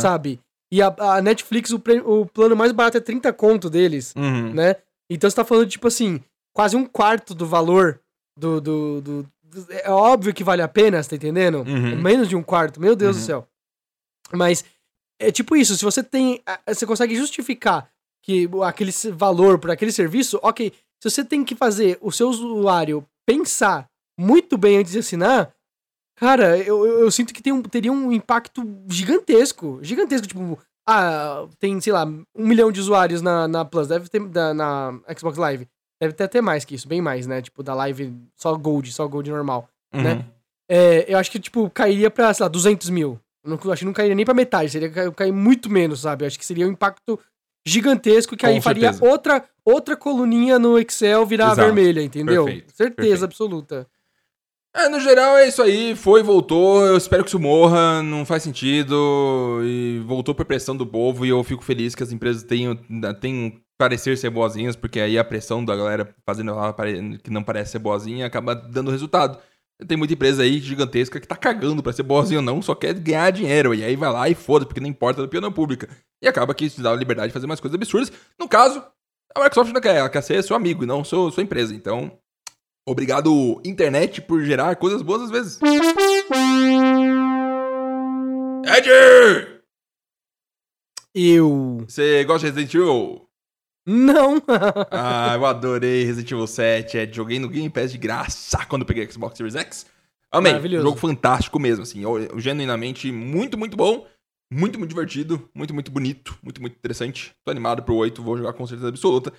[0.00, 0.40] sabe?
[0.72, 4.52] E a, a Netflix, o, pre, o, plano mais barato é 30 conto deles, uhum.
[4.52, 4.76] né?
[5.08, 6.20] Então você tá falando, tipo assim,
[6.52, 8.00] quase um quarto do valor
[8.36, 11.58] do, do, do, do É óbvio que vale a pena, você tá entendendo?
[11.58, 12.00] Uhum.
[12.00, 13.22] Menos de um quarto, meu Deus uhum.
[13.22, 13.48] do céu.
[14.32, 14.64] Mas
[15.20, 16.42] é tipo isso, se você tem.
[16.66, 17.88] Você consegue justificar
[18.22, 20.72] que aquele valor por aquele serviço, ok.
[21.00, 25.54] Se você tem que fazer o seu usuário pensar muito bem antes de assinar,
[26.16, 29.78] Cara, eu, eu, eu sinto que tem um, teria um impacto gigantesco.
[29.82, 34.20] Gigantesco, tipo, ah, tem, sei lá, um milhão de usuários na, na Plus, deve ter
[34.28, 35.68] da, na Xbox Live.
[36.00, 37.42] Deve ter até mais que isso, bem mais, né?
[37.42, 40.02] Tipo, da Live só Gold, só Gold normal, uhum.
[40.02, 40.24] né?
[40.70, 43.18] É, eu acho que, tipo, cairia pra, sei lá, 200 mil.
[43.44, 46.24] Não, acho que não cairia nem pra metade, seria cair, cair muito menos, sabe?
[46.24, 47.18] Eu acho que seria um impacto
[47.66, 48.92] gigantesco que Com aí certeza.
[48.98, 51.62] faria outra, outra coluninha no Excel virar Exato.
[51.62, 52.44] vermelha, entendeu?
[52.44, 52.72] Perfeito.
[52.72, 53.24] Certeza Perfeito.
[53.24, 53.86] absoluta.
[54.78, 58.42] É, no geral é isso aí, foi, voltou, eu espero que isso morra, não faz
[58.42, 62.76] sentido, e voltou por pressão do povo, e eu fico feliz que as empresas tenham,
[63.18, 66.76] tenham parecer ser boazinhas, porque aí a pressão da galera fazendo ela
[67.24, 69.38] que não parece ser boazinha acaba dando resultado.
[69.88, 72.92] Tem muita empresa aí gigantesca que tá cagando pra ser boazinha ou não, só quer
[72.92, 75.88] ganhar dinheiro, e aí vai lá e foda, porque não importa da opinião pública.
[76.20, 78.12] E acaba que isso dá liberdade de fazer mais coisas absurdas.
[78.38, 78.84] No caso,
[79.34, 82.12] a Microsoft não quer, ela quer ser seu amigo e não sua, sua empresa, então
[82.88, 85.58] Obrigado, internet, por gerar coisas boas às vezes.
[88.64, 88.88] Ed!
[91.12, 91.84] Eu.
[91.88, 93.28] Você gosta de Resident Evil?
[93.84, 94.40] Não!
[94.92, 96.96] ah, eu adorei Resident Evil 7.
[96.96, 97.16] Ed.
[97.16, 99.86] joguei no Game Pass de graça quando peguei Xbox Series X.
[100.30, 100.52] Amei.
[100.68, 102.02] Jogo fantástico mesmo, assim.
[102.36, 104.06] Genuinamente muito, muito bom.
[104.48, 107.34] Muito, muito divertido, muito, muito bonito, muito, muito interessante.
[107.44, 109.32] Tô animado pro 8, vou jogar com certeza absoluta.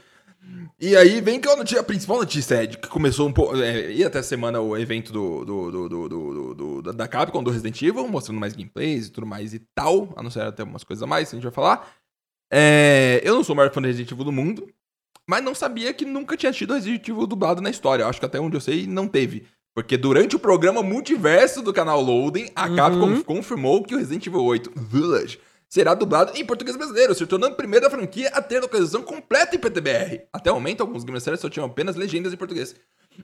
[0.79, 3.55] E aí vem que a, principal notícia é que começou um pouco.
[3.57, 7.81] É, ia até semana o evento do, do, do, do, do, da Capcom do Resident
[7.81, 10.13] Evil, mostrando mais gameplays e tudo mais e tal.
[10.15, 11.91] A não ser até umas coisas a mais que a gente vai falar.
[12.53, 14.69] É, eu não sou o maior fã de Resident Evil do mundo,
[15.27, 18.03] mas não sabia que nunca tinha tido Resident Evil dublado na história.
[18.03, 19.47] Eu acho que até onde eu sei, não teve.
[19.75, 22.75] Porque durante o programa multiverso do canal Loading, a uhum.
[22.75, 27.53] Capcom confirmou que o Resident Evil 8 Village será dublado em português brasileiro, se tornando
[27.53, 30.27] a primeira franquia a ter localização completa em PTBR.
[30.31, 32.75] Até o momento, alguns games só tinham apenas legendas em português.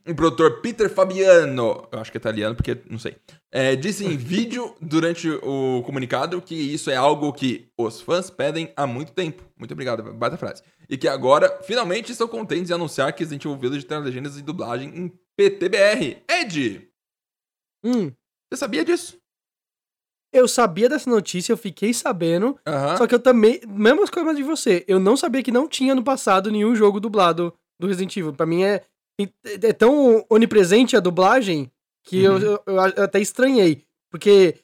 [0.07, 3.15] O produtor Peter Fabiano, eu acho que é italiano porque não sei,
[3.51, 8.73] é, disse em vídeo durante o comunicado que isso é algo que os fãs pedem
[8.75, 9.43] há muito tempo.
[9.57, 10.63] Muito obrigado, baita frase.
[10.89, 14.41] E que agora, finalmente, estão contentes em anunciar que Resident Evil Village terá legendas e
[14.41, 16.23] dublagem em PTBR.
[16.27, 16.89] Ed!
[17.83, 18.11] Hum.
[18.49, 19.22] Você sabia disso?
[20.33, 22.57] Eu sabia dessa notícia, eu fiquei sabendo.
[22.97, 23.61] Só que eu também.
[23.67, 24.83] Mesmas coisas de você.
[24.87, 28.33] Eu não sabia que não tinha no passado nenhum jogo dublado do Resident Evil.
[28.33, 28.83] Pra mim é.
[29.61, 31.71] É tão onipresente a dublagem
[32.03, 32.37] que uhum.
[32.39, 33.83] eu, eu, eu, até estranhei.
[34.09, 34.55] Porque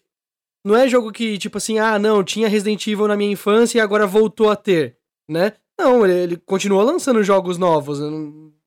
[0.66, 3.82] não é jogo que, tipo assim, ah, não, tinha Resident Evil na minha infância e
[3.82, 5.54] agora voltou a ter, né?
[5.80, 8.00] Não, ele, ele continua lançando jogos novos.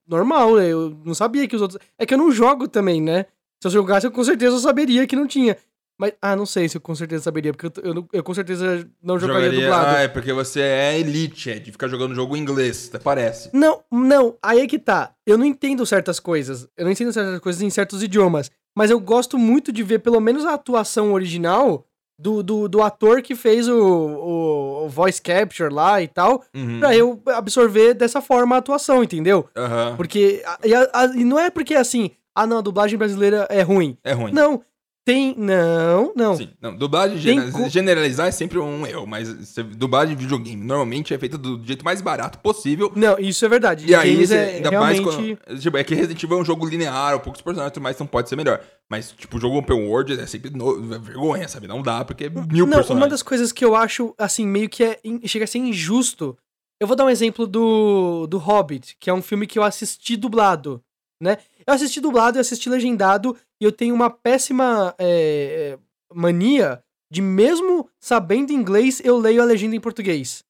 [0.07, 0.59] Normal?
[0.61, 1.81] Eu não sabia que os outros.
[1.99, 3.27] É que eu não jogo também, né?
[3.61, 5.57] Se eu jogasse, eu com certeza eu saberia que não tinha.
[6.03, 8.85] Mas, ah, não sei se eu com certeza saberia, porque eu, eu, eu com certeza
[9.01, 9.97] não jogaria, jogaria, dublado.
[9.99, 13.51] Ah, é porque você é elite, é de ficar jogando jogo em inglês, até parece.
[13.53, 15.13] Não, não, aí é que tá.
[15.25, 16.67] Eu não entendo certas coisas.
[16.77, 18.51] Eu não entendo certas coisas em certos idiomas.
[18.77, 21.87] Mas eu gosto muito de ver pelo menos a atuação original
[22.19, 26.81] do, do, do ator que fez o, o, o, voice capture lá e tal, uhum.
[26.81, 29.49] pra eu absorver dessa forma a atuação, entendeu?
[29.57, 29.97] Uhum.
[29.97, 30.43] Porque.
[30.65, 33.97] E, a, a, e não é porque assim, ah não, a dublagem brasileira é ruim.
[34.03, 34.33] É ruim.
[34.33, 34.63] Não,
[35.05, 35.35] tem.
[35.37, 36.37] Não, não.
[36.37, 36.77] Sim, não.
[36.77, 41.63] Dublagem Tem generalizar é sempre um erro, mas dublagem de videogame normalmente é feita do
[41.65, 42.93] jeito mais barato possível.
[42.95, 43.87] Não, isso é verdade.
[43.87, 45.03] E aí, você, é ainda realmente...
[45.03, 48.07] mais quando, tipo, é que Resident Evil é um jogo linear, poucos personagens, mas não
[48.07, 48.61] pode ser melhor.
[48.89, 51.67] Mas, tipo, o jogo Open World é sempre no, é vergonha, sabe?
[51.67, 52.91] Não dá, porque é mil não, personagens.
[52.91, 56.37] Uma das coisas que eu acho, assim, meio que é, chega a ser injusto.
[56.81, 60.17] Eu vou dar um exemplo do, do Hobbit, que é um filme que eu assisti
[60.17, 60.83] dublado,
[61.21, 61.39] né?
[61.67, 65.79] Eu assisti dublado e assisti legendado, e eu tenho uma péssima é,
[66.13, 70.45] mania de, mesmo sabendo inglês, eu leio a legenda em português.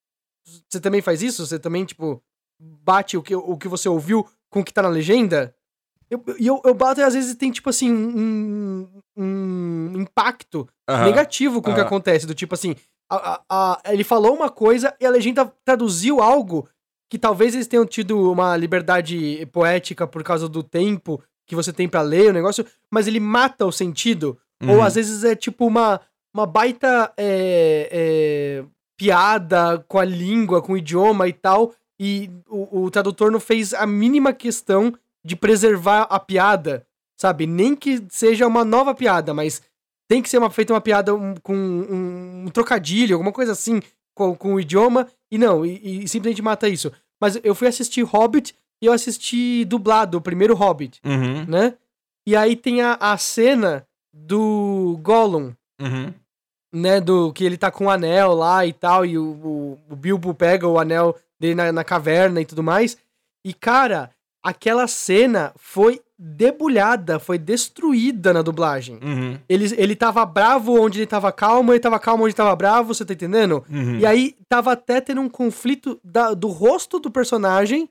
[0.68, 1.46] Você também faz isso?
[1.46, 2.22] Você também, tipo,
[2.60, 5.54] bate o que, o que você ouviu com o que tá na legenda?
[6.10, 10.68] E eu, eu, eu, bato e às vezes tem, tipo assim, um, um impacto
[11.04, 12.26] negativo com o que acontece.
[12.26, 12.76] Do tipo assim,
[13.10, 16.68] a, a, a, ele falou uma coisa e a legenda traduziu algo
[17.12, 21.86] que talvez eles tenham tido uma liberdade poética por causa do tempo que você tem
[21.86, 24.38] para ler o negócio, mas ele mata o sentido.
[24.62, 24.76] Uhum.
[24.76, 26.00] Ou às vezes é tipo uma,
[26.32, 28.64] uma baita é, é,
[28.96, 33.74] piada com a língua, com o idioma e tal, e o, o tradutor não fez
[33.74, 36.86] a mínima questão de preservar a piada,
[37.20, 37.46] sabe?
[37.46, 39.60] Nem que seja uma nova piada, mas
[40.08, 43.82] tem que ser uma, feita uma piada um, com um, um, trocadilho, alguma coisa assim
[44.14, 46.90] com, com o idioma, e não, e, e simplesmente mata isso.
[47.22, 51.44] Mas eu fui assistir Hobbit e eu assisti dublado, o primeiro Hobbit, uhum.
[51.46, 51.74] né?
[52.26, 56.12] E aí tem a, a cena do Gollum, uhum.
[56.74, 57.00] né?
[57.00, 60.34] Do que ele tá com o anel lá e tal, e o, o, o Bilbo
[60.34, 62.98] pega o anel dele na, na caverna e tudo mais.
[63.46, 64.10] E, cara,
[64.42, 69.00] aquela cena foi debulhada, foi destruída na dublagem.
[69.02, 69.38] Uhum.
[69.48, 73.04] Ele, ele tava bravo onde ele tava calmo, ele tava calmo onde tava bravo, você
[73.04, 73.64] tá entendendo?
[73.68, 73.98] Uhum.
[73.98, 77.90] E aí tava até tendo um conflito da, do rosto do personagem,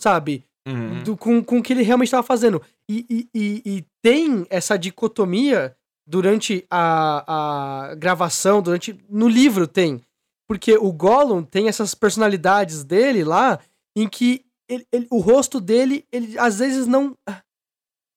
[0.00, 0.42] sabe?
[0.66, 1.02] Uhum.
[1.02, 2.62] Do, com, com o que ele realmente tava fazendo.
[2.88, 5.76] E, e, e, e tem essa dicotomia
[6.08, 8.98] durante a, a gravação, durante.
[9.08, 10.00] No livro tem.
[10.48, 13.58] Porque o Gollum tem essas personalidades dele lá,
[13.94, 17.14] em que ele, ele, o rosto dele, ele às vezes não.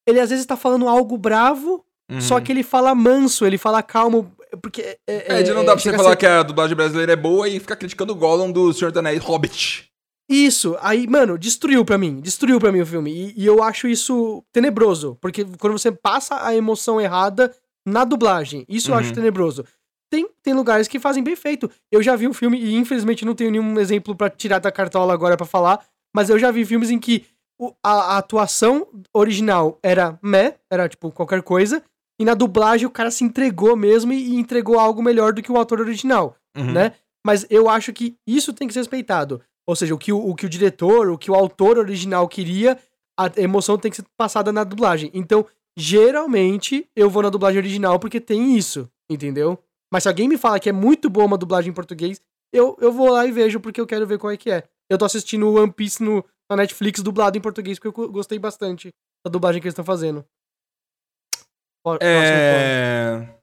[0.10, 2.22] Ele às vezes tá falando algo bravo, uhum.
[2.22, 4.32] só que ele fala manso, ele fala calmo.
[4.62, 4.98] Porque.
[5.08, 6.18] É, é, é não dá pra você falar ser...
[6.18, 9.22] que a dublagem brasileira é boa e ficar criticando o Gollum do Senhor dos Anéis
[9.24, 9.90] Hobbit.
[10.30, 13.12] Isso, aí, mano, destruiu pra mim, destruiu pra mim o filme.
[13.12, 17.52] E, e, eu acho isso tenebroso, porque quando você passa a emoção errada
[17.84, 18.96] na dublagem, isso uhum.
[18.96, 19.16] eu acho uhum.
[19.16, 19.66] tenebroso.
[20.12, 21.70] Tem, tem lugares que fazem bem feito.
[21.92, 25.14] Eu já vi um filme, e infelizmente não tenho nenhum exemplo para tirar da cartola
[25.14, 25.84] agora para falar,
[26.16, 27.26] mas eu já vi filmes em que
[27.60, 31.84] o, a, a, atuação original era meh, era tipo qualquer coisa,
[32.20, 35.52] e na dublagem o cara se entregou mesmo e, e entregou algo melhor do que
[35.52, 36.72] o autor original, uhum.
[36.72, 36.94] né?
[37.26, 39.42] Mas eu acho que isso tem que ser respeitado.
[39.68, 42.80] Ou seja, o que o, o que o diretor, o que o autor original queria,
[43.20, 45.12] a emoção tem que ser passada na dublagem.
[45.14, 45.46] Então,
[45.78, 49.60] geralmente, eu vou na dublagem original porque tem isso, entendeu?
[49.92, 52.22] Mas se alguém me fala que é muito boa uma dublagem em português,
[52.54, 54.64] eu, eu vou lá e vejo porque eu quero ver qual é que é.
[54.90, 58.90] Eu tô assistindo One Piece no, na Netflix dublado em português porque eu gostei bastante
[59.24, 60.26] da dublagem que eles estão fazendo.
[62.02, 63.40] É...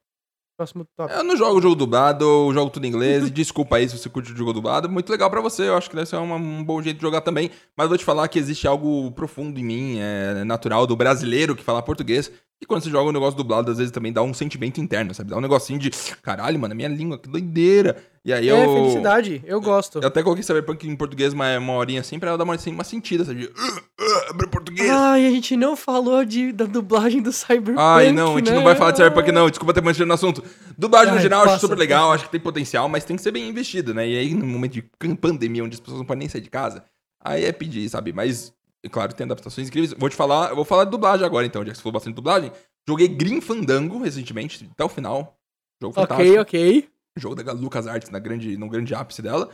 [0.59, 1.12] Próximo top.
[1.12, 3.29] Eu não jogo jogo dublado, eu jogo tudo em inglês.
[3.31, 4.88] Desculpa aí se você curte o jogo dublado.
[4.88, 7.21] Muito legal para você, eu acho que deve ser uma, um bom jeito de jogar
[7.21, 7.51] também.
[7.77, 11.62] Mas vou te falar que existe algo profundo em mim, é natural, do brasileiro que
[11.62, 12.33] fala português.
[12.61, 15.29] E quando você joga um negócio dublado, às vezes também dá um sentimento interno, sabe?
[15.29, 15.90] Dá um negocinho de
[16.23, 17.97] caralho, mano, minha língua, que doideira.
[18.25, 18.57] E aí é, eu.
[18.57, 20.01] É, felicidade, eu gosto.
[20.01, 22.73] Eu até coloquei Cyberpunk em português uma, uma horinha assim pra ela dar uma, assim,
[22.73, 23.40] uma sentida, sabe?
[23.40, 24.90] De, uh, uh, português.
[24.90, 27.79] Ai, a gente não falou de, da dublagem do Cyberpunk.
[27.79, 28.57] Ai, não, a gente né?
[28.57, 29.51] não vai falar de Cyberpunk, não.
[29.51, 30.42] Desculpa ter mantido no assunto.
[30.79, 33.33] Dublagem Ai, no geral, acho super legal, acho que tem potencial, mas tem que ser
[33.33, 34.09] bem investido, né?
[34.09, 34.83] E aí, no momento de
[35.21, 36.83] pandemia, onde as pessoas não podem nem sair de casa,
[37.23, 38.14] aí é pedir, sabe?
[38.14, 38.56] Mas,
[38.91, 39.95] claro, tem adaptações incríveis.
[39.99, 42.12] Vou te falar, eu vou falar de dublagem agora, então, já que você falou bastante
[42.12, 42.53] de dublagem.
[42.89, 45.37] Joguei Green Fandango recentemente, até o final.
[45.83, 46.31] Jogo fantástico.
[46.31, 46.89] Ok, ok.
[47.19, 49.51] Jogo da LucasArts na grande, no grande ápice dela.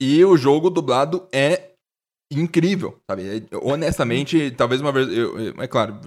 [0.00, 1.70] E o jogo dublado é
[2.30, 3.46] incrível, sabe?
[3.50, 5.08] É, honestamente, talvez uma vez.
[5.08, 5.98] Eu, eu, é claro,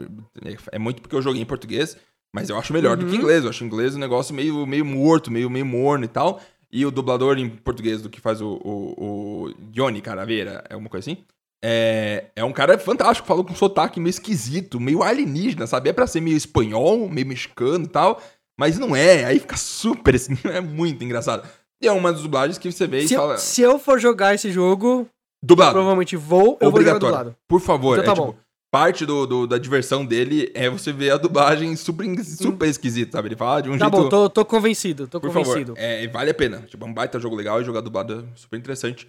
[0.72, 1.98] é muito porque eu joguei em português,
[2.34, 3.04] mas eu acho melhor uhum.
[3.04, 3.22] do que uhum.
[3.22, 3.44] inglês.
[3.44, 6.42] Eu acho inglês um negócio meio, meio morto, meio, meio morno e tal.
[6.72, 10.90] E o dublador em português do que faz o, o, o Johnny Caraveira, é uma
[10.90, 11.22] coisa assim.
[11.64, 15.90] É, é um cara fantástico, falou com um sotaque meio esquisito, meio alienígena, sabe?
[15.90, 18.20] É pra ser meio espanhol, meio mexicano e tal,
[18.60, 21.48] mas não é, aí fica super assim, é muito engraçado.
[21.82, 23.34] E é uma das dublagens que você vê se e fala.
[23.34, 25.08] Eu, se eu for jogar esse jogo,
[25.44, 25.74] dublado.
[25.74, 27.00] provavelmente vou, eu Obrigatório.
[27.00, 27.36] vou jogar dublado.
[27.48, 28.32] Por favor, então, tá é, bom.
[28.32, 32.70] Tipo, parte do, do, da diversão dele é você ver a dublagem super, super hum.
[32.70, 33.28] esquisita, sabe?
[33.28, 33.92] Ele fala de um tá jeito...
[33.92, 35.76] Tá bom, tô, tô convencido, tô Por convencido.
[35.76, 36.60] Favor, é, vale a pena.
[36.68, 39.08] Tipo, é um baita jogo legal e jogar dublado é super interessante.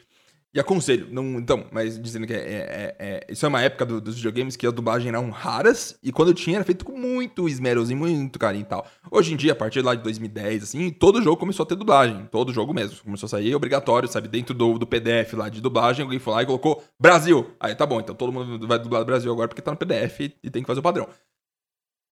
[0.54, 4.02] E aconselho, não, então, mas dizendo que é, é, é, isso é uma época do,
[4.02, 7.98] dos videogames que a dublagem eram raras e quando tinha era feito com muito esmerozinho,
[7.98, 8.86] muito carinho e tal.
[9.10, 12.28] Hoje em dia, a partir lá de 2010, assim, todo jogo começou a ter dublagem,
[12.30, 13.02] todo jogo mesmo.
[13.02, 14.28] Começou a sair obrigatório, sabe?
[14.28, 17.50] Dentro do, do PDF lá de dublagem, alguém foi lá e colocou Brasil.
[17.58, 20.50] Aí tá bom, então todo mundo vai dublar Brasil agora porque tá no PDF e
[20.50, 21.08] tem que fazer o padrão.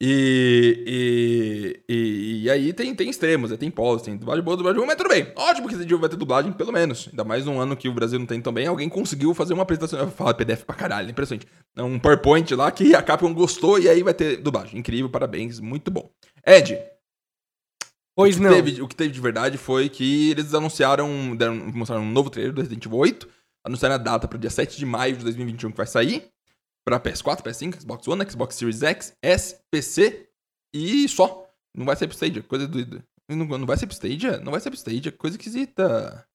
[0.03, 4.97] E, e, e, aí tem, tem extremos, tem polos, tem dublagem boa, dublagem boa, mas
[4.97, 5.31] tudo bem.
[5.37, 7.09] Ótimo que esse dia vai ter dublagem, pelo menos.
[7.11, 8.67] Ainda mais um ano que o Brasil não tem também.
[8.67, 10.11] Alguém conseguiu fazer uma apresentação.
[10.11, 11.47] Fala PDF pra caralho, impressionante.
[11.77, 14.79] É um PowerPoint lá que a Capcom gostou e aí vai ter dublagem.
[14.79, 16.11] Incrível, parabéns, muito bom.
[16.47, 16.79] Ed.
[18.17, 18.55] Pois o não.
[18.55, 22.55] Teve, o que teve de verdade foi que eles anunciaram, deram, mostraram um novo trailer
[22.55, 23.29] do Resident Evil 8.
[23.67, 26.31] Anunciaram a data para dia 7 de maio de 2021 que vai sair
[26.99, 30.27] para PS4, PS5, Xbox One, Xbox Series X, S, PC
[30.75, 31.47] e só.
[31.77, 33.05] Não vai ser pro Stadia, coisa doida.
[33.29, 34.39] Não, não vai ser pro Stadia?
[34.39, 36.27] Não vai ser pro Stadia, coisa esquisita.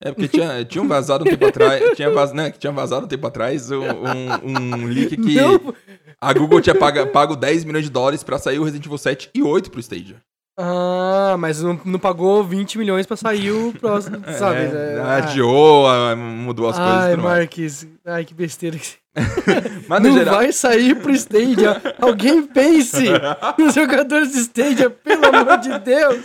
[0.00, 1.96] É porque tinha, tinha vazado um tempo atrás.
[1.96, 5.74] Tinha, vaz, né, tinha vazado um tempo atrás um, um, um leak que não.
[6.20, 9.30] a Google tinha paga, pago 10 milhões de dólares pra sair o Resident Evil 7
[9.34, 10.16] e 8 pro Stadia.
[10.56, 14.60] Ah, mas não, não pagou 20 milhões pra sair o próximo, sabe?
[14.60, 17.08] É, é, adiou, mudou as ai, coisas.
[17.08, 19.03] Ai, Marques, ai, que besteira que
[19.88, 20.36] Mas não geral...
[20.36, 21.80] vai sair pro Stadia.
[22.00, 23.04] Alguém pense
[23.58, 26.24] nos jogadores do Stadia, pelo amor de Deus.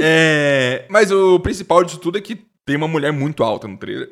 [0.00, 4.10] É, mas o principal disso tudo é que tem uma mulher muito alta no trailer.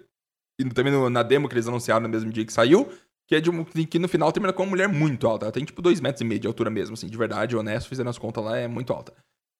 [0.59, 2.89] E também no, na demo que eles anunciaram no mesmo dia que saiu,
[3.27, 5.47] que é de um, que no final termina com uma mulher muito alta.
[5.47, 8.11] Ela tem tipo 2 metros e meio de altura mesmo, assim, de verdade, honesto, fizeram
[8.11, 9.13] as contas lá, é muito alta.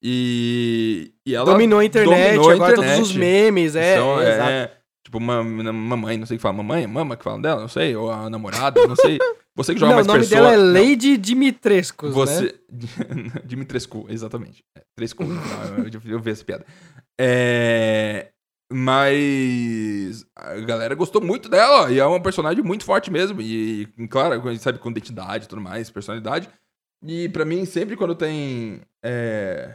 [0.03, 2.95] E, e ela dominou a internet, dominou a agora internet.
[2.97, 3.95] todos os memes, é.
[3.95, 4.80] Então, é, é
[5.11, 7.97] tipo, uma, mamãe, não sei o que fala, mamãe, mama que fala dela, não sei,
[7.97, 9.19] ou a namorada, não sei.
[9.57, 10.31] Você que joga não, mais pessoas.
[10.31, 11.17] O nome pessoa, dela é Lady.
[11.17, 12.55] Dimitrescu, Você...
[12.71, 13.43] né?
[13.45, 14.65] Dimitrescu, exatamente.
[14.79, 16.65] É, Trescu, eu, eu vi essa piada.
[17.21, 18.29] É...
[18.73, 23.43] Mas a galera gostou muito dela, e é uma personagem muito forte mesmo.
[23.43, 26.49] E, claro, a gente sabe com identidade e tudo mais, personalidade.
[27.05, 29.75] E para mim, sempre quando tem é,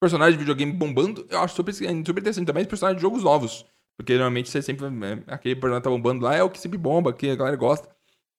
[0.00, 3.66] personagem de videogame bombando, eu acho super, super interessante também os personagens de jogos novos.
[3.98, 4.86] Porque normalmente você sempre.
[4.86, 7.56] É, aquele personagem que tá bombando lá é o que sempre bomba, que a galera
[7.56, 7.88] gosta.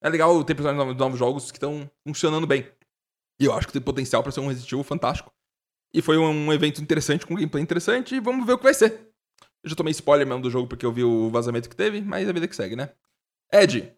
[0.02, 2.66] É legal ter personagens de novos jogos que estão funcionando bem.
[3.38, 5.30] E eu acho que tem potencial para ser um Resident Evil fantástico.
[5.92, 9.12] E foi um evento interessante, com gameplay interessante, e vamos ver o que vai ser.
[9.62, 12.26] Eu já tomei spoiler mesmo do jogo porque eu vi o vazamento que teve, mas
[12.26, 12.90] é a vida que segue, né?
[13.52, 13.94] Ed.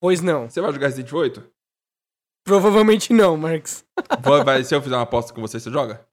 [0.00, 0.48] Pois não.
[0.48, 1.52] Você vai jogar Resident Evil 8?
[2.44, 3.84] Provavelmente não, Marx.
[4.44, 6.07] Vai, se eu fizer uma aposta com você, você joga?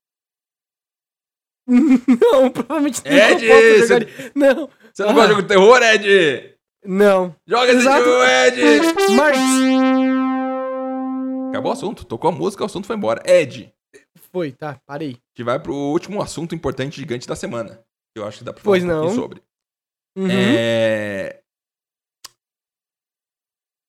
[1.67, 3.11] Não, provavelmente não.
[3.11, 3.47] Ed!
[3.47, 4.31] Você...
[4.35, 4.69] Não.
[4.93, 5.13] Você não ah.
[5.13, 6.55] gosta de jogo de terror, Ed?
[6.85, 7.35] Não.
[7.47, 9.15] Joga esse jogo, Ed!
[9.15, 9.39] Marx!
[11.49, 12.05] Acabou o assunto.
[12.05, 13.23] Tocou a música, o assunto foi embora.
[13.25, 13.73] Ed.
[14.31, 15.17] Foi, tá, parei.
[15.33, 17.83] Que vai pro último assunto importante gigante da semana.
[18.13, 19.09] Que eu acho que dá pra falar pois um não.
[19.09, 19.41] sobre.
[20.17, 20.27] Uhum.
[20.29, 21.41] É...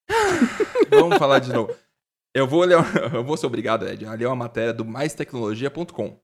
[0.91, 1.77] Vamos falar de novo.
[2.35, 2.77] Eu vou ler,
[3.12, 6.21] eu vou ser obrigado, Ed, a ler uma matéria do maistecnologia.com.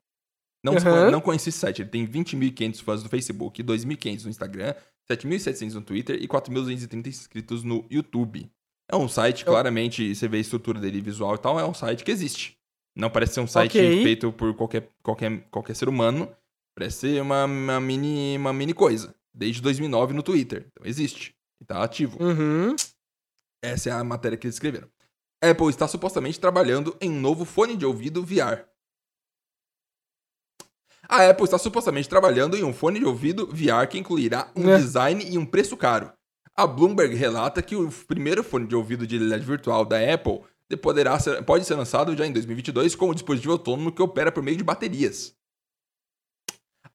[0.64, 1.10] Não, uhum.
[1.10, 1.82] não conheci esse site.
[1.82, 4.74] Ele tem 20.500 fãs no Facebook, 2.500 no Instagram,
[5.10, 8.50] 7.700 no Twitter e 4.230 inscritos no YouTube.
[8.90, 12.04] É um site, claramente, você vê a estrutura dele visual e tal, é um site
[12.04, 12.56] que existe.
[12.94, 14.02] Não parece ser um site okay.
[14.02, 16.30] feito por qualquer, qualquer, qualquer ser humano.
[16.76, 19.14] Parece ser uma, uma, mini, uma mini coisa.
[19.34, 20.66] Desde 2009 no Twitter.
[20.72, 21.34] Então existe.
[21.60, 22.22] E tá ativo.
[22.22, 22.76] Uhum.
[23.62, 24.88] Essa é a matéria que eles escreveram.
[25.42, 28.64] Apple está supostamente trabalhando em um novo fone de ouvido VR.
[31.08, 34.78] A Apple está supostamente trabalhando em um fone de ouvido VR que incluirá um é.
[34.78, 36.12] design e um preço caro.
[36.54, 40.40] A Bloomberg relata que o primeiro fone de ouvido de realidade virtual da Apple
[40.76, 44.42] poderá ser, pode ser lançado já em 2022 com um dispositivo autônomo que opera por
[44.42, 45.34] meio de baterias.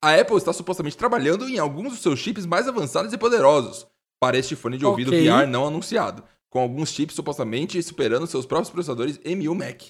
[0.02, 3.88] A Apple está supostamente trabalhando em alguns dos seus chips mais avançados e poderosos
[4.20, 5.28] para este fone de ouvido okay.
[5.28, 9.82] VR não anunciado, com alguns chips supostamente superando seus próprios processadores M1 Mac.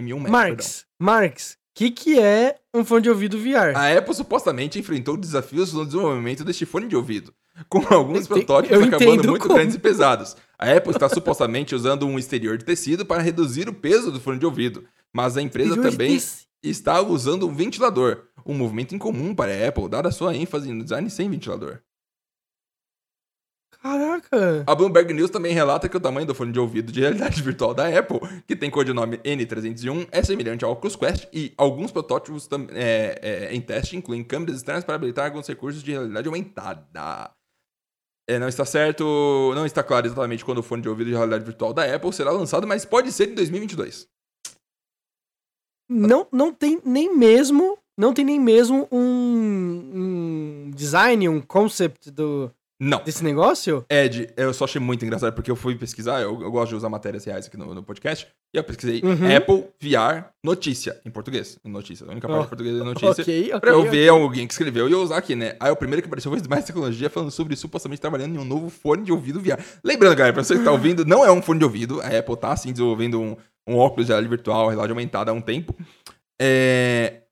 [0.00, 3.76] M1 Mac, Marx, Marx, o que, que é um fone de ouvido VR?
[3.76, 7.32] A Apple supostamente enfrentou desafios no desenvolvimento deste fone de ouvido,
[7.68, 9.54] com alguns protótipos acabando muito como.
[9.54, 10.36] grandes e pesados.
[10.58, 14.40] A Apple está supostamente usando um exterior de tecido para reduzir o peso do fone
[14.40, 16.20] de ouvido, mas a empresa exterior também
[16.64, 20.82] está usando um ventilador, um movimento incomum para a Apple, dada a sua ênfase no
[20.82, 21.78] design sem ventilador.
[23.80, 24.64] Caraca!
[24.66, 27.72] A Bloomberg News também relata que o tamanho do fone de ouvido de realidade virtual
[27.72, 33.18] da Apple, que tem codinome N301, é semelhante ao Oculus Quest e alguns protótipos é,
[33.22, 37.32] é, em teste incluem câmeras externas para habilitar alguns recursos de realidade aumentada.
[38.28, 41.44] É, não está certo, não está claro exatamente quando o fone de ouvido de realidade
[41.44, 44.08] virtual da Apple será lançado, mas pode ser em 2022.
[45.88, 48.98] Não, não tem nem mesmo, não tem nem mesmo um,
[49.94, 53.02] um design, um concept do, não.
[53.02, 53.84] Desse negócio?
[53.90, 56.88] Ed, eu só achei muito engraçado porque eu fui pesquisar, eu, eu gosto de usar
[56.88, 59.36] matérias reais aqui no, no podcast, e eu pesquisei uhum.
[59.36, 61.58] Apple VR notícia, em português.
[61.64, 62.42] Notícia, a única parte oh.
[62.42, 63.22] de português é notícia.
[63.22, 63.60] ok, ok.
[63.60, 63.90] Pra eu okay.
[63.90, 65.56] ver alguém que escreveu e eu usar aqui, né?
[65.58, 68.70] Aí o primeiro que apareceu foi mais tecnologia falando sobre supostamente trabalhando em um novo
[68.70, 69.60] fone de ouvido VR.
[69.82, 72.36] Lembrando, galera, pra você que tá ouvindo, não é um fone de ouvido, a Apple
[72.36, 73.36] tá assim desenvolvendo um,
[73.66, 75.74] um óculos de realidade virtual, realidade aumentada há um tempo.
[76.40, 77.22] É,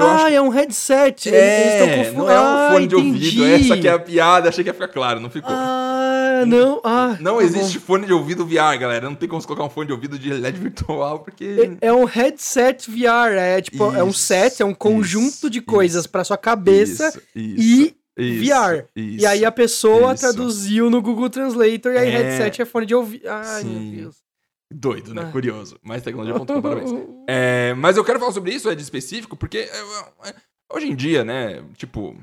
[0.00, 1.32] ah, é um headset.
[1.32, 3.44] É, não é um ah, fone de ouvido.
[3.44, 5.50] Essa aqui é a piada, achei que ia ficar claro, não ficou.
[5.52, 6.80] Ah, não.
[6.84, 7.84] Ah, não tá existe bom.
[7.86, 9.08] fone de ouvido VR, galera.
[9.08, 11.78] Não tem como colocar um fone de ouvido de realidade virtual, porque.
[11.80, 13.36] É, é um headset VR.
[13.36, 17.08] É tipo, isso, é um set, é um conjunto isso, de coisas para sua cabeça
[17.08, 18.86] isso, e VR.
[18.96, 22.10] e aí a pessoa traduziu no Google Translator e aí é...
[22.10, 23.28] headset é fone de ouvido.
[23.28, 23.68] Ai, Sim.
[23.68, 24.25] meu Deus.
[24.72, 25.22] Doido, né?
[25.26, 25.32] Ah.
[25.32, 25.78] Curioso.
[25.82, 26.90] Mas tecnologia.com, parabéns.
[27.28, 30.34] É, mas eu quero falar sobre isso, é de específico, porque é, é,
[30.72, 32.16] hoje em dia, né, tipo,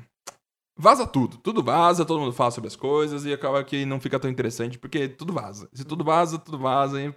[0.78, 1.36] vaza tudo.
[1.36, 4.78] Tudo vaza, todo mundo fala sobre as coisas e acaba que não fica tão interessante,
[4.78, 5.68] porque tudo vaza.
[5.74, 7.14] Se tudo vaza, tudo vaza e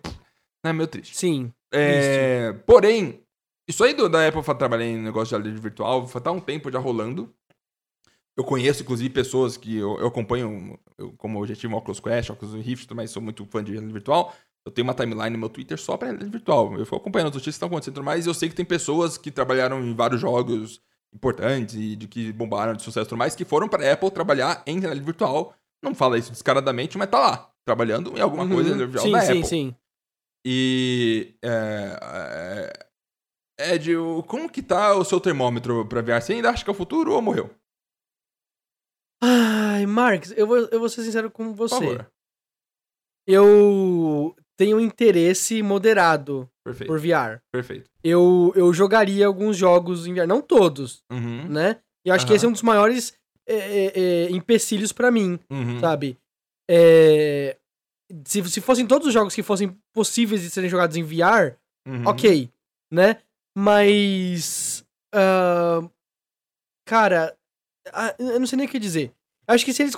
[0.65, 1.15] é meio triste.
[1.15, 1.53] Sim.
[1.71, 3.23] É, porém,
[3.67, 6.79] isso aí do, da Apple trabalhar em negócio de realidade virtual, tá um tempo já
[6.79, 7.33] rolando.
[8.35, 12.93] Eu conheço, inclusive, pessoas que eu, eu acompanho, eu, como um Oculus Quest, Oculus Rift,
[12.93, 14.33] mas sou muito fã de realidade virtual.
[14.67, 16.77] Eu tenho uma timeline no meu Twitter só para realidade virtual.
[16.77, 19.31] Eu fui acompanhando as notícias que estão acontecendo, mas eu sei que tem pessoas que
[19.31, 20.81] trabalharam em vários jogos
[21.13, 24.61] importantes e de que bombaram de sucesso e tudo mais, que foram para Apple trabalhar
[24.67, 25.55] em realidade virtual.
[25.81, 28.55] Não fala isso descaradamente, mas tá lá, trabalhando em alguma uhum.
[28.55, 29.43] coisa virtual sim, da sim, Apple.
[29.45, 29.75] Sim, sim,
[30.45, 31.33] E.
[31.41, 32.83] É,
[33.57, 33.89] é, Ed,
[34.27, 36.21] como que tá o seu termômetro pra VR?
[36.21, 37.49] Você ainda acha que é o futuro ou morreu?
[39.23, 41.73] Ai, Marx, eu vou, eu vou ser sincero com você.
[41.73, 42.11] Por favor.
[43.25, 46.89] Eu tem um interesse moderado Perfeito.
[46.89, 47.39] por VR.
[47.51, 47.89] Perfeito.
[48.03, 51.47] Eu, eu jogaria alguns jogos em VR, não todos, uhum.
[51.47, 51.79] né?
[52.03, 52.27] E eu acho uhum.
[52.29, 53.13] que esse é um dos maiores
[53.47, 55.79] é, é, é empecilhos para mim, uhum.
[55.79, 56.17] sabe?
[56.69, 57.55] É,
[58.25, 61.55] se, se fossem todos os jogos que fossem possíveis de serem jogados em VR,
[61.87, 62.07] uhum.
[62.07, 62.51] ok,
[62.91, 63.17] né?
[63.55, 64.85] Mas.
[65.13, 65.89] Uh,
[66.85, 67.35] cara,
[68.17, 69.11] eu não sei nem o que dizer.
[69.47, 69.95] Eu acho que se eles,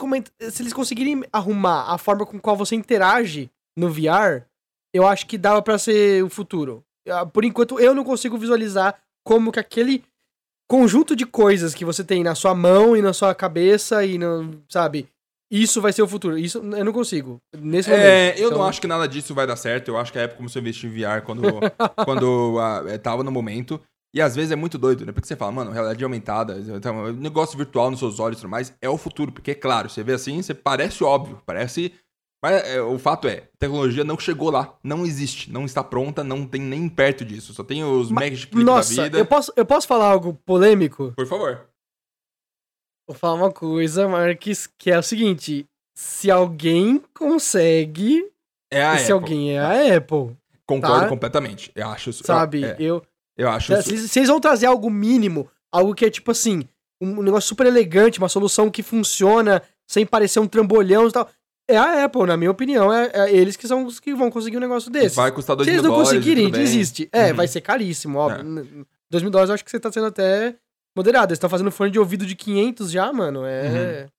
[0.51, 4.45] se eles conseguirem arrumar a forma com qual você interage no VR,
[4.93, 6.83] eu acho que dava para ser o futuro.
[7.07, 10.03] Ah, por enquanto, eu não consigo visualizar como que aquele
[10.69, 14.61] conjunto de coisas que você tem na sua mão e na sua cabeça e no,
[14.69, 15.09] sabe,
[15.51, 16.37] isso vai ser o futuro.
[16.37, 17.41] Isso eu não consigo.
[17.57, 18.05] Nesse momento.
[18.05, 18.59] É, eu então...
[18.59, 19.89] não acho que nada disso vai dar certo.
[19.89, 21.41] Eu acho que a Apple começou a investir em VR quando,
[22.05, 23.81] quando uh, tava no momento.
[24.13, 25.11] E às vezes é muito doido, né?
[25.11, 28.73] Porque você fala, mano, realidade aumentada, então, negócio virtual nos seus olhos e tudo mais,
[28.81, 29.31] é o futuro.
[29.31, 31.93] Porque, é claro, você vê assim, você parece óbvio, parece
[32.41, 36.23] mas é, o fato é, a tecnologia não chegou lá, não existe, não está pronta,
[36.23, 37.53] não tem nem perto disso.
[37.53, 39.17] Só tem os Mas, Magic Click nossa, da vida.
[39.19, 41.13] Eu posso, eu posso falar algo polêmico?
[41.15, 41.67] Por favor.
[43.07, 48.25] Vou falar uma coisa, Marques, que é o seguinte: se alguém consegue.
[48.71, 49.13] É a esse Apple.
[49.13, 50.37] alguém é a Apple.
[50.65, 51.09] Concordo tá?
[51.09, 51.71] completamente.
[51.75, 52.75] Eu acho Sabe, é.
[52.79, 53.03] eu,
[53.35, 53.75] Eu acho.
[53.81, 56.63] Se, se, eles vão trazer algo mínimo, algo que é tipo assim,
[57.01, 61.27] um negócio super elegante, uma solução que funciona sem parecer um trambolhão e tal.
[61.69, 62.91] É a Apple, na minha opinião.
[62.91, 65.15] É, é eles que são os que vão conseguir um negócio desse.
[65.15, 67.07] Vai custar 2 Se eles não conseguirem, desiste.
[67.11, 67.35] É, uhum.
[67.35, 68.59] vai ser caríssimo, óbvio.
[68.59, 68.85] É.
[69.11, 70.55] 2 mil dólares eu acho que você tá sendo até
[70.97, 71.31] moderado.
[71.31, 73.45] Eles estão fazendo fone de ouvido de 500 já, mano.
[73.45, 73.61] É.
[74.03, 74.09] Uhum.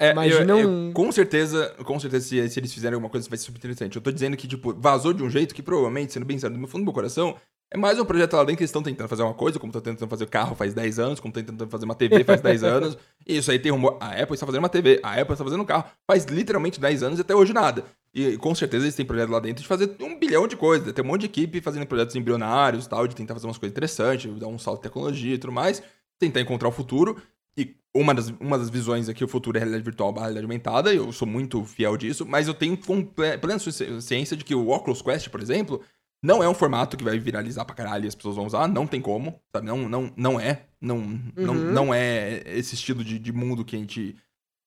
[0.00, 0.92] É, Imagina eu, um...
[0.92, 3.96] com certeza, com certeza, se, se, eles fizerem alguma coisa, vai ser super interessante.
[3.96, 6.58] Eu tô dizendo que, tipo, vazou de um jeito que provavelmente, sendo bem sério, do
[6.58, 7.36] meu fundo do meu coração,
[7.70, 9.82] é mais um projeto lá dentro que eles estão tentando fazer uma coisa, como estão
[9.82, 12.98] tentando fazer carro faz 10 anos, como estão tentando fazer uma TV faz 10 anos.
[13.26, 13.96] E isso aí tem rumor.
[14.00, 17.02] A Apple está fazendo uma TV, a Apple está fazendo um carro faz literalmente 10
[17.02, 17.84] anos e até hoje nada.
[18.14, 20.92] E com certeza eles têm projeto lá dentro de fazer um bilhão de coisas.
[20.92, 23.72] Tem um monte de equipe fazendo projetos embrionários e tal, de tentar fazer umas coisas
[23.72, 25.82] interessantes, dar um salto de tecnologia e tudo mais,
[26.18, 27.20] tentar encontrar o futuro.
[27.56, 30.94] E uma das, uma das visões aqui, o futuro é realidade virtual barra realidade aumentada,
[30.94, 33.58] eu sou muito fiel disso, mas eu tenho plena
[34.00, 35.80] ciência de que o Oculus Quest, por exemplo,
[36.24, 38.86] não é um formato que vai viralizar pra caralho e as pessoas vão usar, não
[38.86, 39.66] tem como, sabe?
[39.66, 40.64] Não, não, não é.
[40.80, 41.32] Não, uhum.
[41.36, 44.16] não, não é esse estilo de, de mundo que a gente.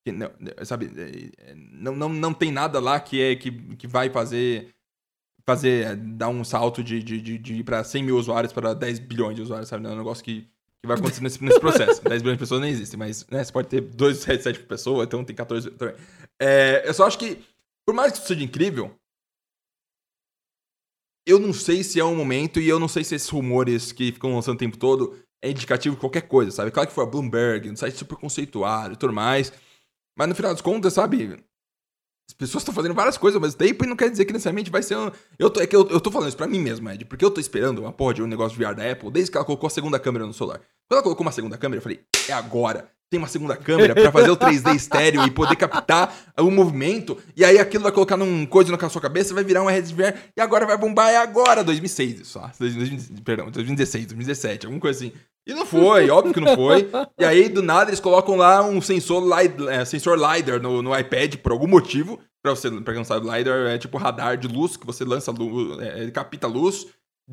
[0.05, 0.29] Que não,
[0.63, 0.91] sabe?
[1.73, 4.71] Não, não, não tem nada lá que, é, que, que vai fazer.
[5.43, 5.95] Fazer.
[5.95, 9.35] dar um salto de, de, de, de ir pra 100 mil usuários para 10 bilhões
[9.35, 9.87] de usuários, sabe?
[9.87, 10.47] É um negócio que
[10.79, 12.03] que vai acontecer nesse, nesse processo.
[12.07, 15.03] 10 bilhões de pessoas não existem, mas né, você pode ter dois headsets por pessoa,
[15.03, 15.95] então tem 14 também.
[16.39, 17.43] É, eu só acho que,
[17.83, 18.95] por mais que isso seja incrível,
[21.27, 24.13] eu não sei se é um momento e eu não sei se esses rumores que
[24.13, 25.13] ficam lançando o tempo todo
[25.43, 26.71] é indicativo de qualquer coisa, sabe?
[26.71, 29.51] Claro que foi a Bloomberg, um site super conceituado e tudo mais,
[30.17, 31.37] mas no final das contas, sabe?
[32.29, 34.71] As pessoas estão fazendo várias coisas ao mesmo tempo e não quer dizer que necessariamente
[34.71, 35.11] vai ser um...
[35.37, 37.31] Eu tô, é que eu, eu tô falando isso pra mim mesmo, Ed, porque eu
[37.31, 39.67] tô esperando uma porra de um negócio de VR da Apple desde que ela colocou
[39.67, 40.59] a segunda câmera no celular.
[40.59, 42.91] Quando ela colocou uma segunda câmera, eu falei, é agora.
[43.09, 47.17] Tem uma segunda câmera para fazer o 3D estéreo e poder captar o movimento.
[47.37, 50.13] E aí aquilo vai colocar num coisa na sua cabeça, vai virar uma rede VR
[50.35, 51.09] e agora vai bombar.
[51.09, 52.37] É agora, 2006, isso.
[52.37, 55.13] Ah, 2000, perdão, 2016, 2017, alguma coisa assim.
[55.47, 56.89] E não foi, óbvio que não foi.
[57.17, 60.97] E aí, do nada, eles colocam lá um sensor, LiDAR, é, sensor LiDAR no, no
[60.97, 62.19] iPad por algum motivo.
[62.43, 65.31] Pra você, pra quem não sabe, LiDAR é tipo radar de luz que você lança
[65.31, 66.87] luz, é, capta luz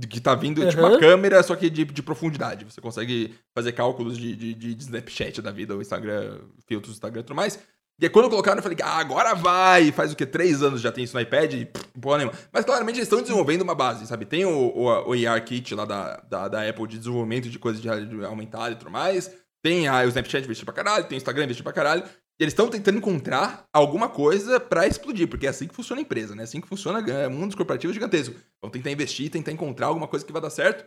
[0.09, 0.69] que tá vindo uhum.
[0.69, 2.65] tipo uma câmera, só que de, de profundidade.
[2.65, 7.21] Você consegue fazer cálculos de, de, de Snapchat da vida, o Instagram, filtros do Instagram
[7.21, 7.59] e tudo mais.
[8.01, 9.93] E aí, quando colocaram, eu falei, ah, agora vai!
[9.93, 10.27] Faz o que?
[10.27, 11.69] Três anos já tem isso no iPad e
[12.01, 12.37] porra nenhuma.
[12.53, 14.25] Mas claramente eles estão desenvolvendo uma base, sabe?
[14.25, 17.81] Tem o, o, o AR Kit lá da, da, da, Apple de desenvolvimento de coisas
[17.81, 19.31] de realidade aumentada e tudo mais.
[19.63, 22.03] Tem a, o Snapchat investido pra caralho, tem o Instagram investido pra caralho.
[22.39, 26.35] Eles estão tentando encontrar alguma coisa para explodir, porque é assim que funciona a empresa,
[26.35, 26.43] né?
[26.43, 28.35] É assim que funciona o mundo corporativo gigantesco.
[28.61, 30.85] Vão tentar investir, tentar encontrar alguma coisa que vai dar certo.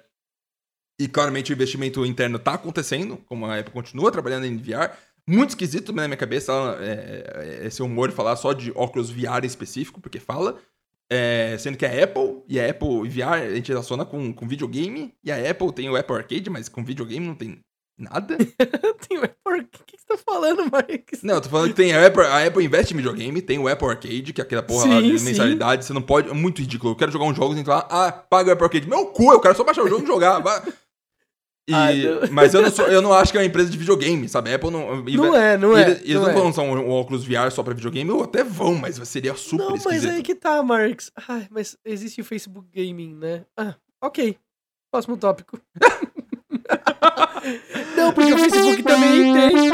[0.99, 4.91] E claramente o investimento interno tá acontecendo, como a Apple continua trabalhando em VR.
[5.25, 9.45] Muito esquisito na minha cabeça é, é, esse humor de falar só de óculos VR
[9.45, 10.59] específico, porque fala.
[11.09, 15.13] É, sendo que a Apple e a Apple VR a gente relaciona com, com videogame,
[15.23, 17.63] e a Apple tem o Apple Arcade, mas com videogame não tem
[17.97, 18.37] Nada?
[19.07, 19.69] tem o Apple Arcade.
[19.81, 21.19] O que você tá falando, Mike?
[21.23, 23.67] Não, eu tô falando que tem a Apple, a Apple investe em videogame, tem o
[23.67, 25.25] Apple Arcade, que é aquela porra sim, lá de sim.
[25.25, 25.85] mensalidade.
[25.85, 26.29] Você não pode.
[26.29, 26.91] É muito ridículo.
[26.91, 28.87] Eu quero jogar uns jogos e entrar lá, ah, paga o Apple Arcade.
[28.87, 30.41] Meu cu, eu quero só baixar o jogo e jogar.
[31.69, 34.29] E, Ai, mas eu não, sou, eu não acho que é uma empresa de videogame,
[34.29, 34.49] sabe?
[34.49, 35.03] A Apple não.
[35.03, 35.81] Não é, não é.
[35.81, 36.33] Eles, eles não, não é.
[36.33, 39.65] vão lançar um, um, óculos VR só pra videogame, ou até vão, mas seria super
[39.65, 40.05] Não, esquisito.
[40.05, 41.11] mas aí que tá, Marx.
[41.27, 43.45] Ai, mas existe o Facebook Gaming, né?
[43.57, 44.37] Ah, ok.
[44.89, 45.59] Próximo tópico.
[47.95, 49.71] Não, porque o Facebook também tem.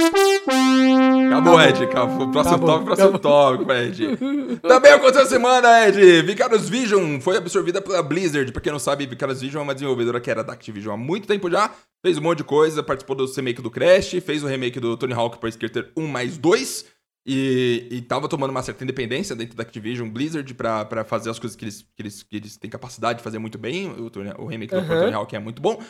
[1.28, 1.84] Acabou, Ed.
[1.84, 2.32] Acabou.
[2.32, 4.18] Próximo acabou, tópico, próximo tópico, Ed.
[4.62, 6.22] Também aconteceu essa semana, Ed.
[6.22, 8.52] Vicarious Vision foi absorvida pela Blizzard.
[8.52, 11.28] Pra quem não sabe, Vicarious Vision é uma desenvolvedora que era da Activision há muito
[11.28, 11.72] tempo já.
[12.06, 15.14] Fez um monte de coisa, participou do remake do Crash, fez o remake do Tony
[15.14, 16.86] Hawk Pro Skater 1 mais 2.
[17.26, 21.40] E, e tava tomando uma certa independência dentro da Activision Blizzard pra, pra fazer as
[21.40, 23.90] coisas que eles, que, eles, que eles têm capacidade de fazer muito bem.
[23.90, 24.12] O,
[24.44, 24.82] o remake uhum.
[24.82, 25.82] do Tony Hawk é muito bom.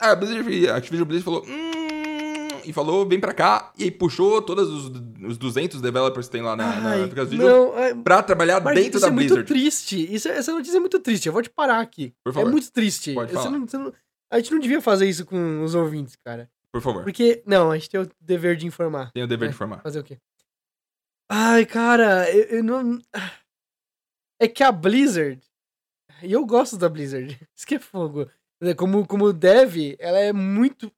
[0.00, 4.40] A Blizzard, a Activision Blizzard falou, hum, e falou, vem pra cá, e aí puxou
[4.42, 4.84] todos os,
[5.24, 9.24] os 200 developers que tem lá na, Ai, na pra trabalhar dentro da Blizzard.
[9.24, 12.14] Isso é muito triste, isso, essa notícia é muito triste, eu vou te parar aqui.
[12.22, 12.48] Por favor.
[12.48, 13.14] É muito triste.
[13.14, 13.50] Pode falar.
[13.50, 13.92] Não, não,
[14.30, 16.50] a gente não devia fazer isso com os ouvintes, cara.
[16.70, 17.02] Por favor.
[17.02, 19.10] Porque, não, a gente tem o dever de informar.
[19.12, 19.80] Tem o dever é, de informar.
[19.80, 20.18] Fazer o quê?
[21.30, 23.00] Ai, cara, eu, eu não...
[24.40, 25.40] É que a Blizzard...
[26.22, 27.38] E eu gosto da Blizzard.
[27.56, 28.28] Isso que é fogo.
[28.60, 30.92] Né, como, como dev, ela é muito.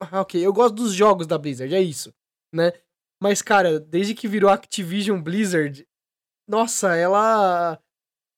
[0.00, 2.12] Ah, ok, eu gosto dos jogos da Blizzard, é isso,
[2.52, 2.72] né?
[3.22, 5.86] Mas, cara, desde que virou Activision Blizzard,
[6.48, 7.78] nossa, ela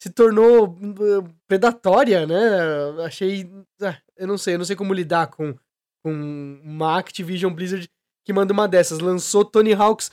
[0.03, 3.05] se tornou uh, predatória, né?
[3.05, 3.51] Achei.
[3.81, 5.55] Ah, eu não sei, eu não sei como lidar com,
[6.03, 7.89] com uma Activision Blizzard
[8.27, 8.99] que manda uma dessas.
[8.99, 10.11] Lançou Tony Hawk's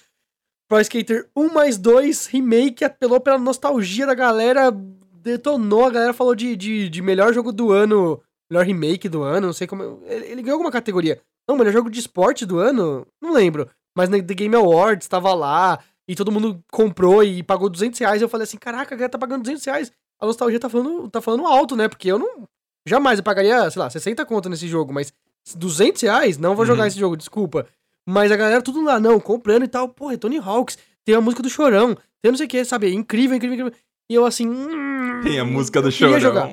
[0.69, 6.33] Pro Skater 1 mais 2 remake, apelou pela nostalgia da galera, detonou, a galera falou
[6.33, 10.03] de, de, de melhor jogo do ano melhor remake do ano, não sei como.
[10.05, 11.21] Ele, ele ganhou alguma categoria.
[11.47, 13.07] Não, melhor jogo de esporte do ano?
[13.21, 13.69] Não lembro.
[13.95, 18.21] Mas na The Game Awards tava lá, e todo mundo comprou e pagou 200 reais.
[18.21, 19.91] Eu falei assim: caraca, a galera tá pagando 200 reais.
[20.19, 21.87] A nostalgia tá falando, tá falando alto, né?
[21.87, 22.47] Porque eu não.
[22.85, 25.13] Jamais eu pagaria, sei lá, 60 conto nesse jogo, mas
[25.55, 26.37] 200 reais?
[26.37, 26.87] Não vou jogar uhum.
[26.87, 27.65] esse jogo, desculpa.
[28.07, 29.87] Mas a galera tudo lá, não, comprando e tal.
[29.87, 32.93] Porra, é Tony Hawks, tem a música do Chorão, tem não sei o que, sabe?
[32.93, 33.79] Incrível, incrível, incrível.
[34.11, 34.45] E eu assim.
[34.45, 36.19] Hum, tem a música do Chorão.
[36.19, 36.49] Jogar.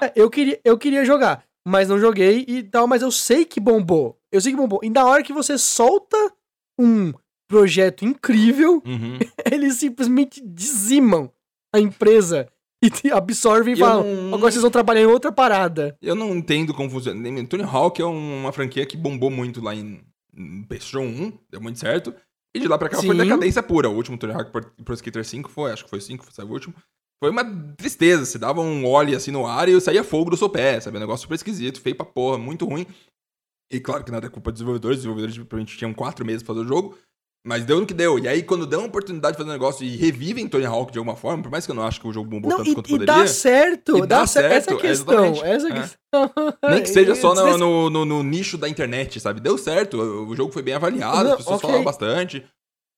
[0.00, 3.58] É, eu, queria, eu queria jogar, mas não joguei e tal, mas eu sei que
[3.58, 4.16] bombou.
[4.30, 4.78] Eu sei que bombou.
[4.80, 6.16] E na hora que você solta
[6.78, 7.12] um
[7.48, 9.18] projeto incrível, uhum.
[9.50, 11.28] eles simplesmente dizimam
[11.74, 12.48] a empresa
[12.80, 14.34] e te absorvem e falam, não...
[14.34, 15.96] agora vocês vão trabalhar em outra parada.
[16.00, 17.20] Eu não entendo como funciona.
[17.46, 20.00] Tony Hawk é uma franquia que bombou muito lá em,
[20.68, 22.14] PlayStation 1, deu muito certo.
[22.54, 23.08] E de lá pra cá Sim.
[23.08, 23.90] foi decadência pura.
[23.90, 24.50] O último Tony Hawk
[24.84, 26.74] Pro Skater 5 foi, acho que foi 5, foi o último.
[27.22, 27.44] Foi uma
[27.76, 28.24] tristeza.
[28.24, 30.96] Se dava um óleo assim no ar e saía fogo do seu pé, sabe?
[30.96, 32.86] Um negócio super esquisito, feio pra porra, muito ruim.
[33.72, 36.54] E claro que nada é culpa dos desenvolvedores, os desenvolvedores provavelmente tinham quatro meses pra
[36.54, 36.96] fazer o jogo.
[37.46, 38.18] Mas deu no que deu.
[38.18, 40.98] E aí, quando dão a oportunidade de fazer um negócio e revivem Tony Hawk de
[40.98, 42.74] alguma forma, por mais que eu não acho que o jogo bombou não, tanto e,
[42.74, 43.14] quanto e poderia.
[43.14, 44.52] Dá certo, e dá, dá certo.
[44.52, 45.44] Essa questão.
[45.44, 45.72] Essa é.
[45.72, 46.32] questão.
[46.70, 49.40] Nem que seja só no, no, no, no, nicho da internet, sabe?
[49.40, 50.00] Deu certo.
[50.00, 51.68] O jogo foi bem avaliado, não, as pessoas okay.
[51.68, 52.42] falaram bastante.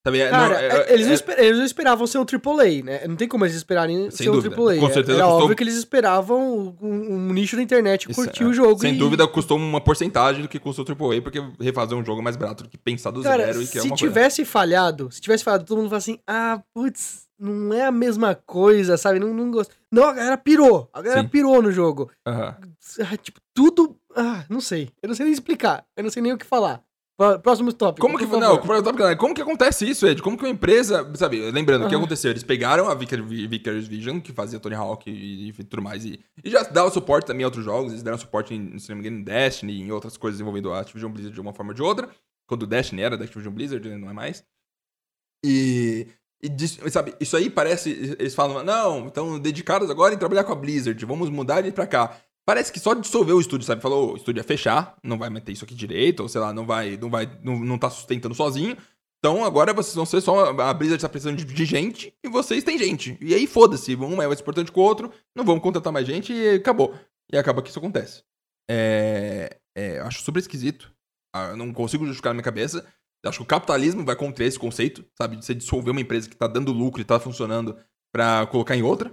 [0.06, 0.20] Sabe?
[0.20, 3.08] É, Cara, não, é, é, eles, não esper, eles não esperavam ser um AAA, né?
[3.08, 4.54] Não tem como eles esperarem ser dúvida.
[4.54, 4.78] um AAA.
[4.78, 5.40] Com certeza Era custou...
[5.40, 8.80] óbvio que eles esperavam um, um nicho da internet curtir o jogo.
[8.80, 8.98] Sem e...
[8.98, 12.36] dúvida, custou uma porcentagem do que custou o AAA, porque refazer um jogo é mais
[12.36, 13.62] barato do que pensar do Cara, zero.
[13.62, 14.50] E que se é tivesse coisa.
[14.52, 18.96] falhado, se tivesse falhado, todo mundo fala assim, ah, putz, não é a mesma coisa,
[18.96, 19.18] sabe?
[19.18, 19.74] Não, não gosto.
[19.90, 20.88] Não, a galera pirou.
[20.92, 21.28] A galera Sim.
[21.28, 22.12] pirou no jogo.
[22.24, 23.16] Uhum.
[23.18, 23.96] Tipo, tudo...
[24.14, 24.90] Ah, não sei.
[25.02, 25.84] Eu não sei nem explicar.
[25.96, 26.85] Eu não sei nem o que falar.
[27.42, 28.06] Próximo tópico.
[28.06, 30.20] Como que, não, tópico, como que acontece isso, Ed?
[30.20, 31.10] Como que uma empresa.
[31.14, 32.30] Sabe, lembrando, o que aconteceu?
[32.30, 36.50] Eles pegaram a Vickers Vision, que fazia Tony Hawk e, e tudo mais, e, e,
[36.50, 37.92] já dava suporte também a outros jogos.
[37.92, 40.70] Eles deram suporte, em, se não me engano, em Destiny e em outras coisas envolvendo
[40.74, 42.10] a Activision Blizzard de uma forma ou de outra.
[42.46, 44.44] Quando o Destiny era da Activision Blizzard, não é mais.
[45.42, 46.08] E.
[46.42, 48.14] E, sabe, isso aí parece.
[48.18, 51.86] Eles falam, não, estão dedicados agora em trabalhar com a Blizzard, vamos mudar ele pra
[51.86, 52.20] cá.
[52.46, 53.82] Parece que só dissolveu o estúdio, sabe?
[53.82, 56.64] Falou, o estúdio ia fechar, não vai manter isso aqui direito, ou sei lá, não
[56.64, 58.76] vai, não vai, não, não tá sustentando sozinho.
[59.18, 60.50] Então agora vocês vão ser só.
[60.60, 63.18] A Blizzard tá precisando de, de gente e vocês têm gente.
[63.20, 66.32] E aí foda-se, um é mais importante que o outro, não vamos contratar mais gente
[66.32, 66.94] e acabou.
[67.32, 68.22] E acaba que isso acontece.
[68.70, 69.58] É.
[69.74, 70.92] é acho super esquisito.
[71.34, 72.86] Ah, eu não consigo justificar na minha cabeça.
[73.24, 75.36] Acho que o capitalismo vai contra esse conceito, sabe?
[75.36, 77.76] De você dissolver uma empresa que tá dando lucro e tá funcionando
[78.12, 79.12] pra colocar em outra.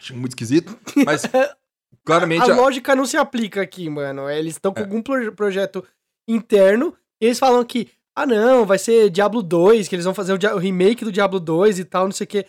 [0.00, 0.76] Acho muito esquisito.
[1.06, 1.22] Mas
[2.04, 2.50] Claramente.
[2.50, 4.28] A, a, lógica não se aplica aqui, mano.
[4.28, 4.82] Eles estão com é.
[4.82, 5.84] algum pro projeto
[6.28, 10.32] interno e eles falam que, ah, não, vai ser Diablo 2, que eles vão fazer
[10.32, 12.46] o, o remake do Diablo 2 e tal, não sei o quê.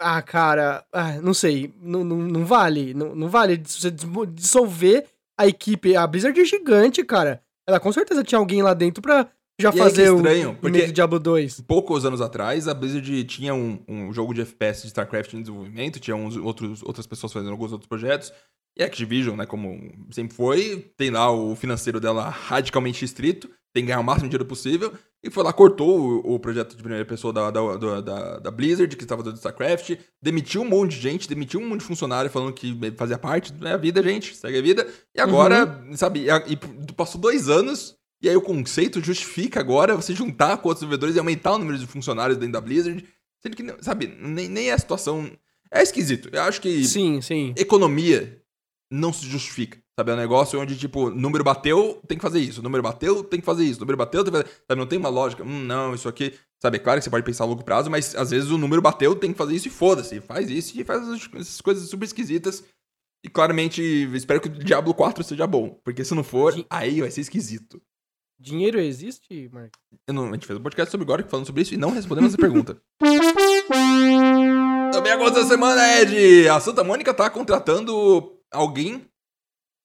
[0.00, 1.74] Ah, cara, ah, não sei.
[1.80, 2.94] Não, não, não vale.
[2.94, 5.06] Não, não vale você dissolver
[5.36, 5.96] a equipe.
[5.96, 7.42] A Blizzard é gigante, cara.
[7.66, 9.28] Ela com certeza tinha alguém lá dentro pra
[9.60, 11.62] já e fazer é estranho, o porque do Diablo 2.
[11.62, 15.98] Poucos anos atrás, a Blizzard tinha um, um jogo de FPS de StarCraft em desenvolvimento,
[15.98, 18.32] tinha uns outros, outras pessoas fazendo alguns outros projetos.
[18.78, 23.82] E a Activision, né, como sempre foi, tem lá o financeiro dela radicalmente estrito, tem
[23.82, 26.82] que ganhar o máximo de dinheiro possível, e foi lá, cortou o, o projeto de
[26.82, 31.00] primeira pessoa da, da, da, da Blizzard, que estava do StarCraft, demitiu um monte de
[31.00, 34.58] gente, demitiu um monte de funcionário falando que fazia parte da né, vida, gente, segue
[34.58, 35.96] a vida, e agora, uhum.
[35.96, 40.68] sabe, e, e passou dois anos, e aí o conceito justifica agora você juntar com
[40.68, 43.06] outros desenvolvedores e aumentar o número de funcionários dentro da Blizzard,
[43.40, 45.30] sendo que, sabe, nem, nem é a situação...
[45.70, 46.30] É esquisito.
[46.32, 46.82] Eu acho que...
[46.84, 47.52] Sim, sim.
[47.56, 48.42] Economia
[48.90, 49.78] não se justifica.
[49.98, 50.12] Sabe?
[50.12, 52.62] É um negócio onde, tipo, número bateu, tem que fazer isso.
[52.62, 53.80] Número bateu, tem que fazer isso.
[53.80, 54.62] Número bateu, tem que fazer.
[54.66, 54.78] Sabe?
[54.80, 55.42] Não tem uma lógica.
[55.42, 56.34] Hum, não, isso aqui.
[56.62, 56.76] Sabe?
[56.76, 59.16] É claro que você pode pensar a longo prazo, mas às vezes o número bateu,
[59.16, 60.20] tem que fazer isso e foda-se.
[60.20, 62.62] Faz isso e faz essas coisas super esquisitas.
[63.24, 63.82] E claramente,
[64.14, 65.80] espero que o Diablo 4 seja bom.
[65.84, 67.82] Porque se não for, aí vai ser esquisito.
[68.40, 69.74] Dinheiro existe, Mark?
[70.08, 72.40] Não, a gente fez um podcast sobre agora falando sobre isso e não respondemos essa
[72.40, 72.80] pergunta.
[74.92, 76.48] Também aconteceu essa semana, Ed!
[76.48, 79.04] A Santa Mônica tá contratando alguém,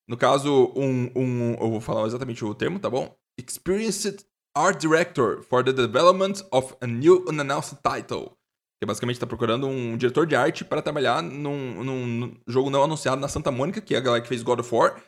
[0.07, 1.53] no caso, um, um.
[1.59, 3.15] Eu vou falar exatamente o termo, tá bom?
[3.39, 4.23] Experienced
[4.55, 8.37] Art Director for the Development of a New Unannounced Title.
[8.79, 13.19] Que basicamente está procurando um diretor de arte para trabalhar num, num, jogo não anunciado
[13.19, 15.01] na Santa Mônica, que é a galera que fez God of War.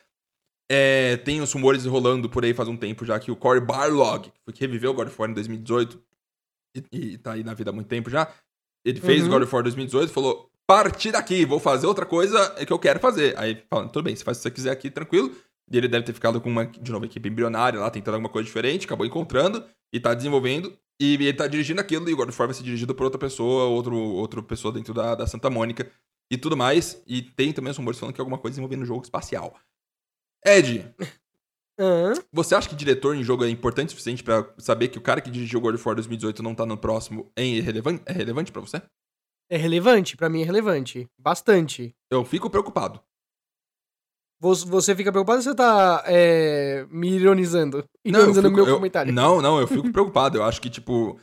[0.71, 4.31] É, tem os rumores rolando por aí faz um tempo já que o Cory Barlog,
[4.51, 6.01] que reviveu o God of War em 2018
[6.75, 8.33] e, e tá aí na vida há muito tempo já,
[8.83, 9.29] ele fez uhum.
[9.29, 12.99] God of War 2018 e falou: partir daqui, vou fazer outra coisa que eu quero
[12.99, 13.37] fazer.
[13.37, 15.31] Aí falando, tudo bem, você faz o que você quiser aqui, tranquilo.
[15.71, 18.45] E ele deve ter ficado com uma, de novo, equipe embrionária lá, tentando alguma coisa
[18.45, 20.77] diferente, acabou encontrando e tá desenvolvendo.
[20.99, 23.19] E ele tá dirigindo aquilo, e o God of War vai ser dirigido por outra
[23.19, 25.91] pessoa, outro, outra pessoa dentro da, da Santa Mônica
[26.31, 27.01] e tudo mais.
[27.07, 29.55] E tem também os rumores falando que é alguma coisa envolvendo jogo espacial.
[30.45, 30.93] Ed,
[31.79, 32.13] uhum.
[32.31, 35.21] você acha que diretor em jogo é importante o suficiente para saber que o cara
[35.21, 38.61] que dirigiu God of War 2018 não tá no próximo é relevante, é relevante para
[38.61, 38.81] você?
[39.49, 41.07] É relevante, para mim é relevante.
[41.17, 41.95] Bastante.
[42.09, 43.01] Eu fico preocupado.
[44.39, 47.83] Você fica preocupado ou você tá é, me ironizando?
[48.03, 49.11] Ironizando o meu eu, comentário.
[49.11, 50.37] Não, não, eu fico preocupado.
[50.37, 51.19] Eu acho que, tipo,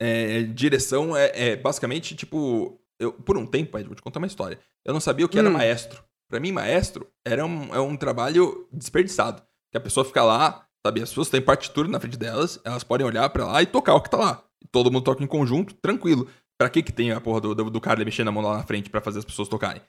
[0.00, 2.80] é, direção é, é, basicamente, tipo.
[2.98, 4.58] Eu, por um tempo, Ed, vou te contar uma história.
[4.84, 5.40] Eu não sabia o que hum.
[5.40, 6.02] era maestro.
[6.28, 9.42] Para mim, maestro era um, é um trabalho desperdiçado.
[9.70, 11.02] Que a pessoa fica lá, sabe?
[11.02, 14.00] As pessoas têm partitura na frente delas, elas podem olhar para lá e tocar o
[14.00, 14.44] que tá lá.
[14.70, 16.28] Todo mundo toca em conjunto, tranquilo.
[16.58, 18.62] Pra que que tem a porra do, do, do cara mexendo a mão lá na
[18.62, 19.82] frente para fazer as pessoas tocarem?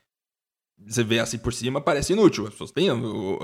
[0.78, 2.46] Você vê assim por cima, parece inútil.
[2.46, 2.90] As pessoas têm,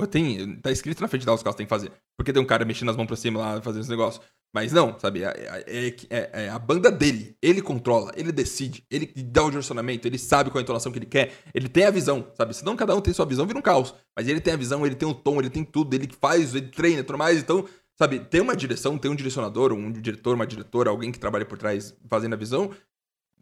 [0.09, 1.91] tem, tá escrito na frente delas o que elas têm que fazer.
[2.17, 4.21] Porque tem um cara mexendo as mãos pra cima lá, fazendo esse negócio.
[4.53, 5.23] Mas não, sabe?
[5.23, 7.37] É, é, é, é, a banda dele.
[7.41, 10.99] Ele controla, ele decide, ele dá o direcionamento, ele sabe qual é a entonação que
[10.99, 12.53] ele quer, ele tem a visão, sabe?
[12.53, 13.95] Senão cada um tem sua visão, vira um caos.
[14.15, 16.67] Mas ele tem a visão, ele tem o tom, ele tem tudo, ele faz, ele
[16.67, 17.39] treina e tudo mais.
[17.39, 17.65] Então,
[17.97, 21.57] sabe, tem uma direção, tem um direcionador, um diretor, uma diretora, alguém que trabalha por
[21.57, 22.71] trás fazendo a visão.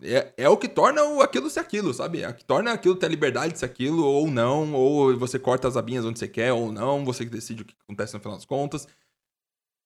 [0.02, 2.22] É, é o que torna o, aquilo ser aquilo, sabe?
[2.22, 5.38] É o que torna aquilo ter a liberdade de ser aquilo ou não, ou você
[5.38, 8.20] corta as abinhas onde você quer ou não, você que decide o que acontece no
[8.20, 8.88] final das contas.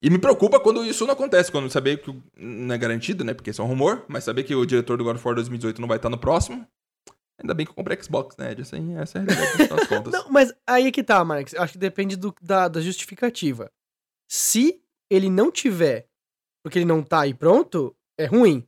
[0.03, 3.33] E me preocupa quando isso não acontece, quando saber que não é garantido, né?
[3.33, 5.79] Porque isso é um rumor, mas saber que o diretor do God of War 2018
[5.79, 6.67] não vai estar no próximo.
[7.41, 8.53] Ainda bem que eu comprei Xbox, né?
[8.59, 10.13] Essa, essa é a realidade das contas.
[10.13, 11.53] não, mas aí é que tá, Marx.
[11.55, 13.71] Acho que depende do, da, da justificativa.
[14.27, 16.07] Se ele não tiver,
[16.63, 18.67] porque ele não tá aí pronto, é ruim.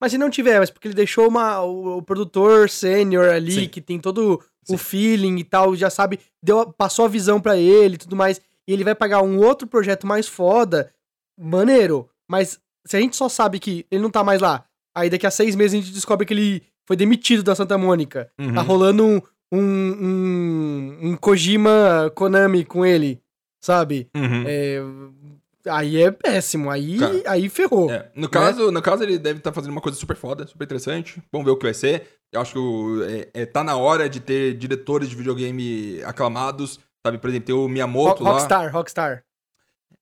[0.00, 3.68] Mas se não tiver, mas porque ele deixou uma, o, o produtor sênior ali, Sim.
[3.68, 4.74] que tem todo Sim.
[4.74, 8.40] o feeling e tal, já sabe, deu, passou a visão para ele e tudo mais
[8.66, 10.92] e ele vai pagar um outro projeto mais foda,
[11.38, 12.08] maneiro.
[12.28, 14.64] Mas se a gente só sabe que ele não tá mais lá,
[14.94, 18.30] aí daqui a seis meses a gente descobre que ele foi demitido da Santa Mônica.
[18.36, 18.54] Tá uhum.
[18.54, 19.20] Tá rolando um,
[19.52, 23.20] um, um, um, Kojima Konami com ele,
[23.60, 24.08] sabe?
[24.14, 24.44] Uhum.
[24.46, 24.80] É,
[25.68, 27.90] aí é péssimo, aí, aí ferrou.
[27.90, 28.10] É.
[28.14, 28.28] No, né?
[28.28, 31.22] caso, no caso, ele deve estar tá fazendo uma coisa super foda, super interessante.
[31.32, 32.06] Vamos ver o que vai ser.
[32.32, 37.18] Eu acho que é, é, tá na hora de ter diretores de videogame aclamados Sabe,
[37.18, 38.70] por exemplo, tem o Miyamoto Rockstar, lá.
[38.70, 39.24] Rockstar, Rockstar.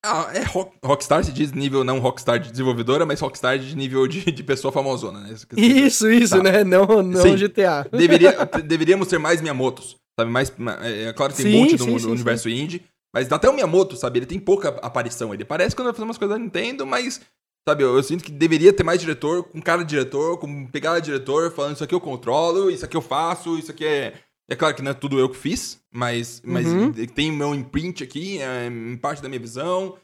[0.04, 4.06] Ah, é rock, Rockstar se diz nível não Rockstar de desenvolvedora, mas Rockstar de nível
[4.06, 5.34] de, de pessoa famosona, né?
[5.56, 6.42] Isso, isso, tá.
[6.42, 6.64] né?
[6.64, 7.36] Não, não sim.
[7.36, 7.86] GTA.
[7.90, 8.32] Deveria,
[8.64, 10.30] deveríamos ter mais Miyamotos, sabe?
[10.30, 13.30] Mais, é, é claro que tem sim, um monte sim, no, no universo indie, mas
[13.30, 14.18] até o Miyamoto, sabe?
[14.18, 15.34] Ele tem pouca aparição.
[15.34, 17.20] Ele parece quando vai fazer umas coisas da Nintendo, mas,
[17.68, 17.84] sabe?
[17.84, 21.06] Eu, eu, sinto que deveria ter mais diretor, com cara de diretor, com pegada de
[21.06, 24.14] diretor, falando isso aqui eu controlo, isso aqui eu faço, isso aqui é
[24.52, 26.92] é claro que não é tudo eu que fiz, mas, mas uhum.
[26.92, 29.96] tem o meu imprint aqui, é, em parte da minha visão.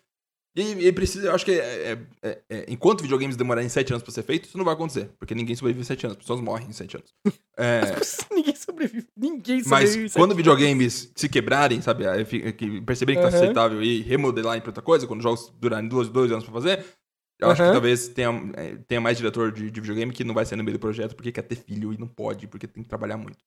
[0.59, 4.13] E, e precisa, eu acho que é, é, é, enquanto videogames demorarem 7 anos pra
[4.13, 5.09] ser feito, isso não vai acontecer.
[5.17, 7.15] Porque ninguém sobrevive em 7 anos, as pessoas morrem em 7 anos.
[7.61, 7.81] É,
[8.33, 9.09] ninguém sobrevive.
[9.17, 10.03] Ninguém sobrevive.
[10.05, 12.05] Mas quando videogames se quebrarem, sabe,
[12.87, 13.33] perceberem que uhum.
[13.33, 16.85] tá aceitável e remodelarem pra outra coisa, quando jogos durarem 2 anos pra fazer,
[17.37, 17.53] eu uhum.
[17.53, 20.55] acho que talvez tenha, é, tenha mais diretor de, de videogame que não vai ser
[20.55, 23.17] no meio do projeto porque quer ter filho e não pode, porque tem que trabalhar
[23.17, 23.39] muito.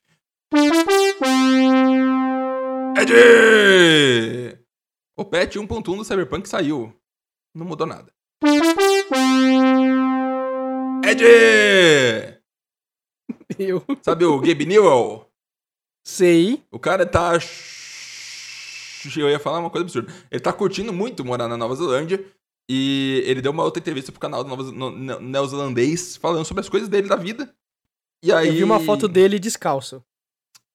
[3.00, 4.60] Ed!
[5.18, 6.94] O patch 1.1 do Cyberpunk saiu.
[7.54, 8.12] Não mudou nada.
[11.04, 11.24] Ed!
[13.60, 13.84] Eu.
[14.02, 15.28] Sabe o Gabe Newell?
[16.06, 16.64] Sei.
[16.72, 17.34] O cara tá.
[19.16, 20.14] Eu ia falar uma coisa absurda.
[20.32, 22.24] Ele tá curtindo muito morar na Nova Zelândia.
[22.70, 27.10] E ele deu uma outra entrevista pro canal do neozelandês falando sobre as coisas dele
[27.10, 27.54] da vida.
[28.24, 28.48] E aí...
[28.48, 30.02] Eu vi uma foto dele descalço.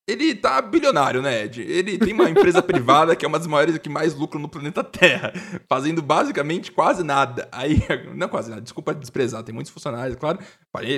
[0.09, 1.63] Ele tá bilionário, né, Ed?
[1.63, 4.85] Ele tem uma empresa privada que é uma das maiores que mais lucram no planeta
[4.85, 5.33] Terra,
[5.69, 7.49] fazendo basicamente quase nada.
[7.51, 7.83] Aí,
[8.15, 10.39] não quase nada, desculpa desprezar, tem muitos funcionários, claro.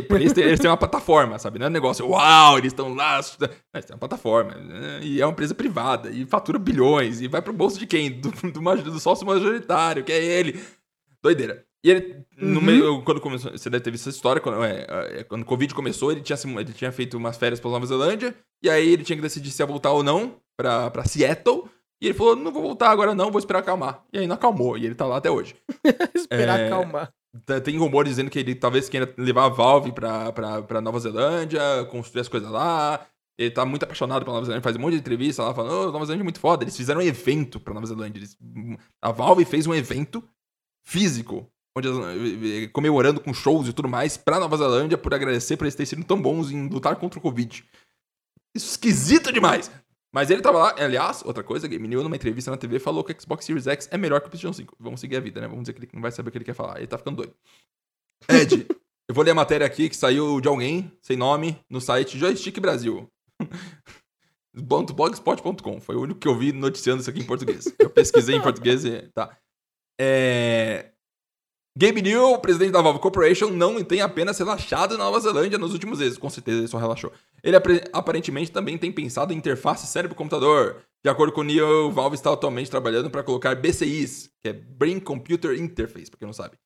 [0.06, 1.58] Por isso eles têm uma plataforma, sabe?
[1.58, 3.18] Não é um negócio, uau, eles estão lá.
[3.72, 4.54] Mas tem uma plataforma.
[4.54, 5.00] Né?
[5.02, 8.10] E é uma empresa privada, e fatura bilhões, e vai pro bolso de quem?
[8.20, 10.60] Do, do, do sócio majoritário, que é ele.
[11.22, 11.64] Doideira.
[11.84, 12.66] E ele, no uhum.
[12.66, 14.86] meio, quando começou, você deve ter visto essa história, quando, é,
[15.20, 18.34] é, quando o Covid começou, ele tinha, ele tinha feito umas férias pra Nova Zelândia,
[18.62, 21.64] e aí ele tinha que decidir se ia voltar ou não pra, pra Seattle,
[22.00, 24.04] e ele falou, não vou voltar agora não, vou esperar acalmar.
[24.12, 25.56] E aí não acalmou, e ele tá lá até hoje.
[26.14, 27.12] esperar é, acalmar.
[27.64, 31.60] Tem rumores dizendo que ele talvez queira levar a Valve pra, pra, pra Nova Zelândia,
[31.90, 33.06] construir as coisas lá,
[33.38, 35.92] ele tá muito apaixonado pela Nova Zelândia, faz um monte de entrevista lá falando, oh,
[35.92, 36.64] Nova Zelândia é muito foda.
[36.64, 38.18] Eles fizeram um evento pra Nova Zelândia.
[38.18, 38.36] Eles,
[39.00, 40.22] a Valve fez um evento
[40.84, 45.56] físico onde eh, eh, comemorando com shows e tudo mais pra Nova Zelândia por agradecer
[45.56, 47.64] por eles terem sido tão bons em lutar contra o Covid.
[48.58, 49.70] É esquisito demais!
[50.12, 53.12] Mas ele tava lá, aliás, outra coisa, Game New, numa entrevista na TV, falou que
[53.12, 54.76] o Xbox Series X é melhor que o PlayStation 5.
[54.80, 55.46] Vamos seguir a vida, né?
[55.46, 56.78] Vamos dizer que ele não vai saber o que ele quer falar.
[56.78, 57.34] Ele tá ficando doido.
[58.28, 58.66] Ed,
[59.08, 62.58] eu vou ler a matéria aqui que saiu de alguém, sem nome, no site Joystick
[62.58, 63.08] Brasil.
[64.52, 65.80] Blogspot.com.
[65.80, 67.72] Foi o único que eu vi noticiando isso aqui em português.
[67.78, 69.02] Eu pesquisei em português e.
[69.14, 69.38] Tá.
[70.00, 70.90] É.
[71.80, 76.00] Gabe New, presidente da Valve Corporation, não tem apenas relaxado na Nova Zelândia nos últimos
[76.00, 76.18] meses.
[76.18, 77.12] Com certeza ele só relaxou.
[77.40, 77.56] Ele
[77.92, 80.82] aparentemente também tem pensado em interface cérebro-computador.
[81.04, 84.98] De acordo com o Neil, Valve está atualmente trabalhando para colocar BCIs, que é Brain
[84.98, 86.58] Computer Interface, para quem não sabe,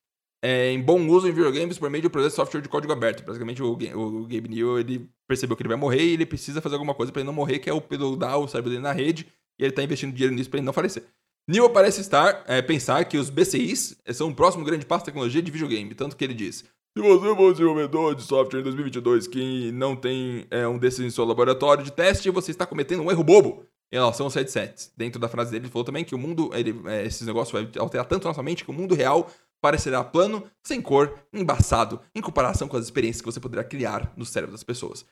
[0.43, 2.91] é, em bom uso em videogames por meio de um processo de software de código
[2.95, 3.23] aberto.
[3.23, 6.77] Basicamente, o, o, Gabe New ele percebeu que ele vai morrer e ele precisa fazer
[6.77, 7.83] alguma coisa para ele não morrer, que é o
[8.17, 9.27] dar o cérebro dele na rede,
[9.59, 11.05] e ele está investindo dinheiro nisso para ele não falecer.
[11.49, 15.43] Neil parece estar é, pensar que os BCIs são o próximo grande passo de tecnologia
[15.43, 16.64] de videogame, tanto que ele diz:
[16.97, 21.01] se você for um desenvolvedor de software em 2022 que não tem é, um desses
[21.01, 24.93] em seu laboratório de teste, você está cometendo um erro bobo em relação aos headsets.
[24.97, 27.70] Dentro da frase dele, ele falou também que o mundo, ele, é, esses negócios vai
[27.80, 29.30] alterar tanto nossa mente que o mundo real
[29.62, 34.26] parecerá plano, sem cor, embaçado, em comparação com as experiências que você poderá criar no
[34.26, 35.05] cérebro das pessoas.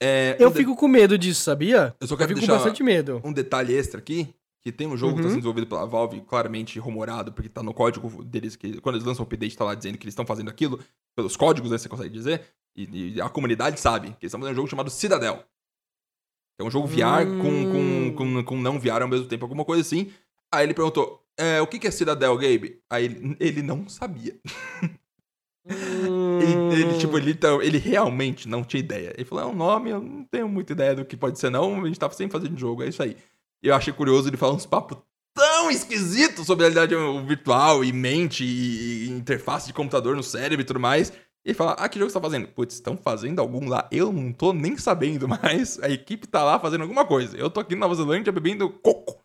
[0.00, 0.76] É, eu um fico de...
[0.78, 1.94] com medo disso, sabia?
[2.00, 3.20] Eu só quero eu fico com bastante medo.
[3.24, 4.32] Um detalhe extra aqui,
[4.66, 5.14] que tem um jogo uhum.
[5.14, 8.96] que está sendo desenvolvido pela Valve, claramente rumorado, porque está no código deles, que quando
[8.96, 10.80] eles lançam o update está lá dizendo que eles estão fazendo aquilo,
[11.14, 12.42] pelos códigos, né, você consegue dizer,
[12.74, 15.44] e, e, a comunidade sabe, que eles estão fazendo um jogo chamado Citadel.
[16.58, 17.38] É um jogo VR hum.
[17.38, 20.10] com, com, com, com, não VR ao mesmo tempo, alguma coisa assim.
[20.52, 22.80] Aí ele perguntou, é, o que é Citadel, Gabe?
[22.90, 24.36] Aí ele, ele não sabia.
[24.82, 26.40] hum.
[26.42, 29.14] ele, ele, tipo, ele, ele realmente não tinha ideia.
[29.16, 31.84] Ele falou, é um nome, eu não tenho muita ideia do que pode ser não,
[31.84, 33.16] a gente tá sempre fazendo jogo, é isso aí.
[33.62, 34.98] Eu achei curioso ele falar uns papos
[35.36, 36.94] tão esquisitos sobre realidade
[37.26, 41.10] virtual e mente e, interface de computador no cérebro e tudo mais.
[41.44, 42.48] E ele fala, ah, que jogo você tá fazendo?
[42.48, 43.86] Putz, estão fazendo algum lá.
[43.92, 47.36] Eu não tô nem sabendo, mas a equipe tá lá fazendo alguma coisa.
[47.36, 49.22] Eu tô aqui na Nova Zelândia bebendo coco.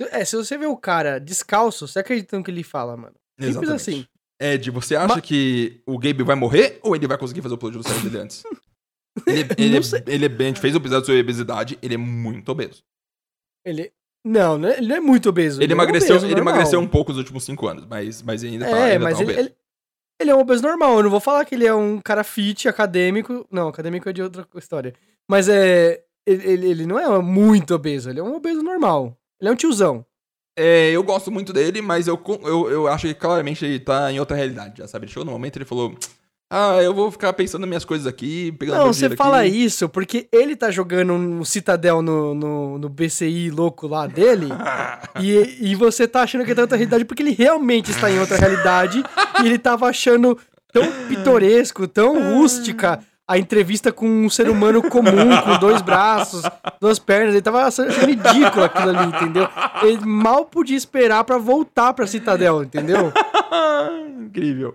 [0.00, 3.14] É, se você vê o cara descalço, você acredita no que ele fala, mano.
[3.40, 4.06] Simples assim.
[4.40, 5.24] Ed, você acha Mas...
[5.24, 8.22] que o Gabe vai morrer ou ele vai conseguir fazer o upload do cérebro dele
[8.22, 8.44] antes?
[9.26, 12.84] ele, ele, ele, ele, a gente fez o episódio sobre obesidade, ele é muito obeso.
[13.68, 13.92] Ele.
[14.24, 15.58] Não, né, ele não é muito obeso.
[15.58, 18.20] Ele, ele emagreceu, é um obeso, ele emagreceu um pouco nos últimos cinco anos, mas,
[18.22, 19.54] mas ainda tá, é, ainda mas tá ele, ele,
[20.20, 20.96] ele, é um obeso normal.
[20.96, 23.46] Eu não vou falar que ele é um cara fit, acadêmico.
[23.50, 24.94] Não, acadêmico é de outra história.
[25.28, 26.02] Mas é.
[26.26, 29.16] Ele, ele não é muito obeso, ele é um obeso normal.
[29.40, 30.04] Ele é um tiozão.
[30.58, 34.18] É, eu gosto muito dele, mas eu, eu, eu acho que claramente ele tá em
[34.18, 35.04] outra realidade, já sabe?
[35.04, 35.94] Ele chegou no momento ele falou:
[36.50, 39.64] ah, eu vou ficar pensando nas minhas coisas aqui, pegando Não, você fala aqui.
[39.64, 44.48] isso porque ele tá jogando um Citadel no, no, no BCI louco lá dele
[45.20, 48.18] e, e você tá achando que tá em outra realidade porque ele realmente está em
[48.18, 49.02] outra realidade
[49.42, 50.38] e ele tava achando
[50.72, 56.42] tão pitoresco, tão rústica a entrevista com um ser humano comum, com dois braços,
[56.80, 57.34] duas pernas.
[57.34, 59.46] Ele tava achando ridículo aquilo ali, entendeu?
[59.82, 63.12] Ele mal podia esperar para voltar pra Citadel, entendeu?
[64.18, 64.74] Incrível.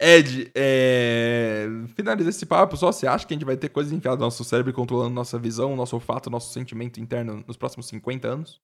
[0.00, 1.68] Ed, é...
[1.94, 2.76] finaliza esse papo.
[2.76, 5.38] Só você acha que a gente vai ter coisas enfiadas no nosso cérebro controlando nossa
[5.38, 8.60] visão, nosso olfato, nosso sentimento interno nos próximos 50 anos?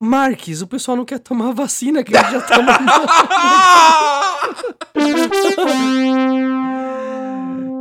[0.00, 2.78] Marques, o pessoal não quer tomar vacina que ele já toma.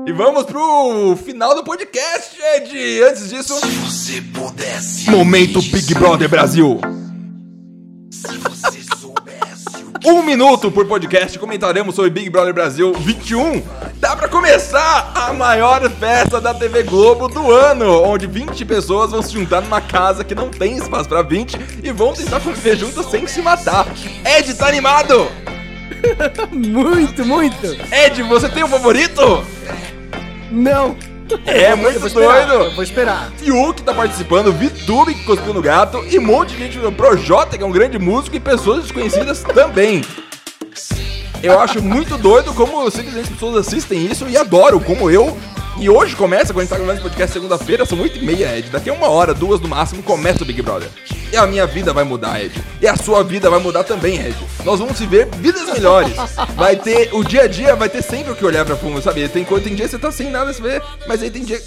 [0.08, 3.04] E vamos pro final do podcast, Ed.
[3.04, 3.60] Antes disso.
[3.60, 5.12] Se você pudesse.
[5.12, 6.80] Momento Big Brother Brasil.
[8.10, 8.67] Se você.
[10.06, 13.64] Um minuto por podcast comentaremos sobre Big Brother Brasil 21.
[13.96, 19.22] Dá pra começar a maior festa da TV Globo do ano, onde 20 pessoas vão
[19.22, 23.06] se juntar numa casa que não tem espaço pra 20 e vão tentar conviver juntas
[23.08, 23.88] sem se matar.
[24.26, 25.28] Ed, tá animado?
[26.52, 27.66] muito, muito.
[27.92, 29.44] Ed, você tem um favorito?
[30.52, 30.96] Não!
[31.46, 32.76] É muito eu doido!
[32.76, 33.32] Vou esperar.
[33.38, 37.64] Fiuk tá participando, Vitube que cuspiu no gato e um monte de gente Projota, que
[37.64, 40.04] é um grande músico, e pessoas desconhecidas também.
[41.44, 45.38] Eu acho muito doido como simplesmente pessoas assistem isso e adoram, como eu
[45.80, 48.70] e hoje começa, quando a gente tá gravando esse podcast segunda-feira, são 8h30, Ed.
[48.70, 50.90] Daqui a uma hora, duas no máximo, começa o Big Brother.
[51.32, 52.54] E a minha vida vai mudar, Ed.
[52.82, 54.36] E a sua vida vai mudar também, Ed.
[54.66, 56.16] Nós vamos ver vidas melhores.
[56.56, 57.14] Vai ter.
[57.14, 59.28] O dia a dia vai ter sempre o que olhar pra fundo, sabe?
[59.30, 61.62] Tem, tem dia que você tá sem nada a se ver, mas aí tem dia.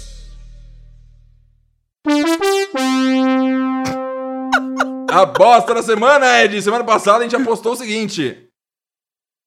[5.09, 6.61] A bosta da semana, Ed.
[6.61, 8.50] Semana passada a gente já postou o seguinte.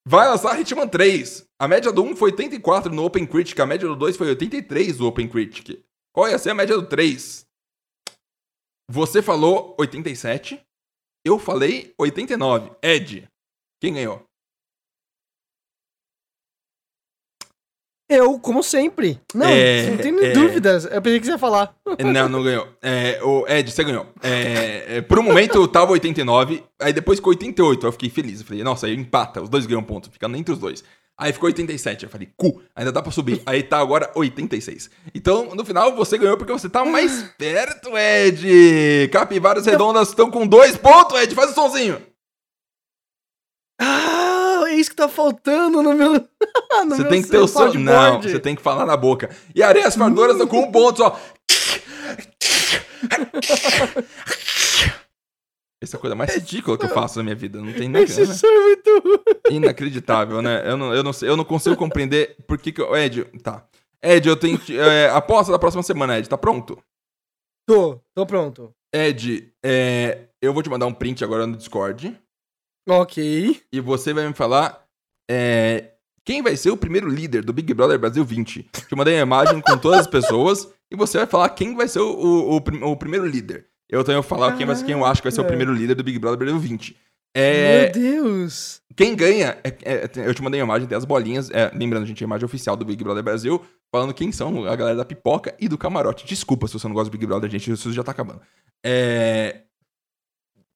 [0.07, 1.49] Vai lançar Hitman 3.
[1.59, 4.99] A média do 1 foi 84 no Open Critic, a média do 2 foi 83
[4.99, 5.83] no Open Critic.
[6.13, 7.47] Qual ia ser a média do 3?
[8.91, 10.61] Você falou 87,
[11.25, 12.71] eu falei 89.
[12.83, 13.27] Ed,
[13.81, 14.23] quem ganhou?
[18.09, 19.19] Eu, como sempre.
[19.35, 20.85] Não, é, não tenho é, dúvidas.
[20.85, 21.75] Eu pensei que você ia falar.
[21.99, 22.69] Não, não ganhou.
[22.83, 24.07] É, o Ed, você ganhou.
[24.23, 27.87] É, é por um momento eu tava 89, aí depois ficou 88.
[27.87, 28.41] Eu fiquei feliz.
[28.41, 30.85] Eu falei, nossa, aí empata, os dois ganham ponto, ficando entre os dois.
[31.17, 32.05] Aí ficou 87.
[32.05, 33.41] Eu falei, cu, ainda dá pra subir.
[33.47, 34.91] Aí tá agora 86.
[35.15, 39.09] Então, no final, você ganhou porque você tá mais perto, Ed.
[39.13, 41.35] Capivaras redondas estão com dois pontos, Ed.
[41.35, 42.03] Faz o sonzinho.
[43.81, 44.14] Ah, é
[44.95, 46.13] que tá faltando no meu.
[46.87, 47.73] no você meu tem que ter o som.
[47.75, 49.29] Não, você tem que falar na boca.
[49.55, 51.21] E areias fardoras estão com um ponto só.
[55.83, 57.61] Essa é a coisa mais ridícula que eu faço na minha vida.
[57.61, 58.05] Não tem nada.
[58.05, 60.63] Esse som é muito Inacreditável, né?
[60.65, 62.97] Eu não, eu não, sei, eu não consigo compreender por que, que eu.
[62.97, 63.67] Ed, tá.
[64.03, 64.59] Ed, eu tenho.
[64.71, 66.29] É, aposta da próxima semana, Ed.
[66.29, 66.79] Tá pronto?
[67.69, 68.73] Tô, tô pronto.
[68.95, 72.17] Ed, é, eu vou te mandar um print agora no Discord.
[72.89, 73.63] Ok.
[73.73, 74.84] E você vai me falar
[75.31, 75.91] é,
[76.25, 78.63] quem vai ser o primeiro líder do Big Brother Brasil 20.
[78.63, 82.01] Te mandei a imagem com todas as pessoas e você vai falar quem vai ser
[82.01, 83.67] o, o, o, o primeiro líder.
[83.89, 85.95] Eu tenho que falar quem, vai, quem eu acho que vai ser o primeiro líder
[85.95, 86.97] do Big Brother Brasil 20.
[87.37, 88.81] É, Meu Deus!
[88.97, 91.51] Quem ganha, é, é, eu te mandei a imagem, tem as bolinhas.
[91.51, 93.61] É, lembrando, gente, a imagem oficial do Big Brother Brasil,
[93.91, 96.25] falando quem são a galera da pipoca e do camarote.
[96.27, 98.41] Desculpa se você não gosta do Big Brother, gente, isso já tá acabando.
[98.85, 99.63] É,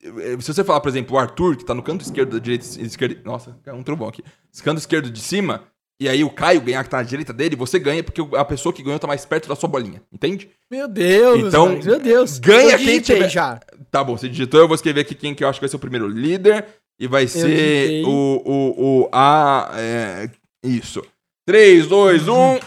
[0.01, 2.65] se você falar, por exemplo, o Arthur, que tá no canto esquerdo da direita.
[2.81, 4.23] Esquerda, nossa, caiu um trovão aqui.
[4.63, 5.65] Canto esquerdo de cima,
[6.01, 8.73] e aí o Caio ganhar que tá na direita dele, você ganha porque a pessoa
[8.73, 10.49] que ganhou tá mais perto da sua bolinha, entende?
[10.71, 12.39] Meu Deus, então, meu Deus.
[12.39, 13.29] Ganha eu quem tiver...
[13.29, 13.59] já.
[13.91, 15.77] Tá bom, você digitou, eu vou escrever aqui quem que eu acho que vai ser
[15.77, 16.65] o primeiro líder.
[17.01, 19.71] E vai eu ser o, o, o A.
[19.75, 20.31] É,
[20.65, 21.03] isso.
[21.47, 22.59] 3, 2, 1.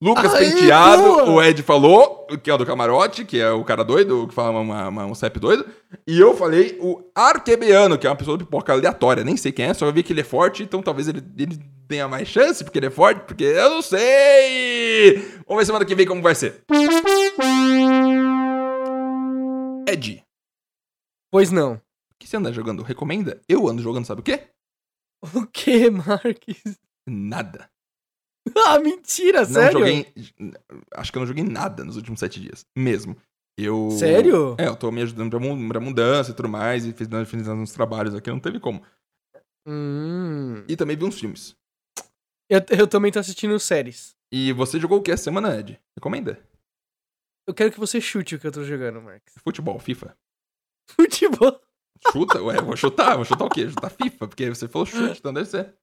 [0.00, 1.24] Lucas Aê, Penteado, boa.
[1.24, 4.60] o Ed falou, que é o do camarote, que é o cara doido, que fala
[4.60, 5.66] uma, uma, um CEP doido.
[6.06, 9.66] E eu falei o Arquebiano, que é uma pessoa de pipoca aleatória, nem sei quem
[9.66, 12.78] é, só vi que ele é forte, então talvez ele, ele tenha mais chance, porque
[12.78, 15.18] ele é forte, porque eu não sei!
[15.48, 16.62] Vamos ver semana que vem como vai ser.
[19.88, 20.24] Ed.
[21.28, 21.72] Pois não.
[21.74, 21.80] O
[22.20, 22.84] que você anda jogando?
[22.84, 23.40] Recomenda?
[23.48, 24.42] Eu ando jogando, sabe o quê?
[25.34, 26.78] O que, Marques?
[27.04, 27.68] Nada.
[28.66, 29.78] ah, mentira, não sério?
[29.78, 30.12] Joguei,
[30.94, 32.66] acho que eu não joguei nada nos últimos sete dias.
[32.76, 33.16] Mesmo.
[33.56, 33.90] Eu.
[33.90, 34.54] Sério?
[34.58, 35.30] É, eu tô me ajudando
[35.68, 38.82] pra, mudança e tudo mais, e fiz, fiz uns trabalhos aqui, não teve como.
[39.66, 40.64] Hum.
[40.68, 41.56] E também vi uns filmes.
[42.48, 44.16] Eu, eu também tô assistindo séries.
[44.32, 45.78] E você jogou o que essa semana, Ed?
[45.96, 46.40] Recomenda?
[47.46, 49.34] Eu quero que você chute o que eu tô jogando, Marcos.
[49.42, 50.16] Futebol, FIFA.
[50.90, 51.60] Futebol?
[52.12, 52.42] Chuta?
[52.42, 53.16] Ué, vou chutar.
[53.16, 53.68] Vou chutar o quê?
[53.68, 55.74] Chutar FIFA, porque você falou chute, então deve ser.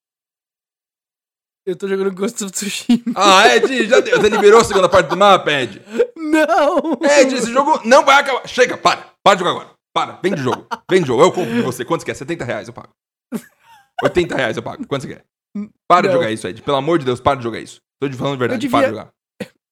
[1.66, 3.13] Eu tô jogando Ghost of Tsushima.
[3.16, 4.22] Ah, Ed, já deu.
[4.22, 5.82] Você liberou a segunda parte do mapa, Ed?
[6.16, 6.99] Não!
[7.01, 8.47] Ed, esse jogo não vai acabar.
[8.47, 9.13] Chega, para.
[9.24, 9.76] Para de jogar agora.
[9.91, 10.68] Para, vem de jogo.
[10.89, 11.24] Vem de jogo.
[11.24, 11.84] Eu compro de você.
[11.84, 12.13] Quanto você quer?
[12.13, 12.89] 70 reais eu pago.
[14.03, 14.86] 80 reais eu pago.
[14.86, 15.24] Quanto você quer?
[15.88, 16.09] Para não.
[16.09, 16.61] de jogar isso, Ed.
[16.61, 17.82] Pelo amor de Deus, para de jogar isso.
[17.99, 18.61] Tô te falando a verdade.
[18.61, 18.78] Devia...
[18.78, 19.16] Para de jogar.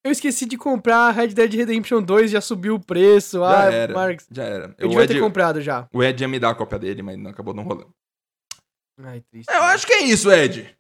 [0.05, 3.39] Eu esqueci de comprar Red Dead Redemption 2, já subiu o preço.
[3.39, 4.25] Já ah, era, Marcos.
[4.29, 4.75] Já era.
[4.77, 5.87] Eu o devia Ed, ter comprado já.
[5.93, 7.93] O Ed ia me dar a cópia dele, mas não acabou não rolando.
[9.01, 9.49] Ai, triste.
[9.49, 10.75] É, eu acho que é isso, Ed.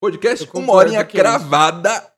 [0.00, 2.12] Podcast uma horinha cravada.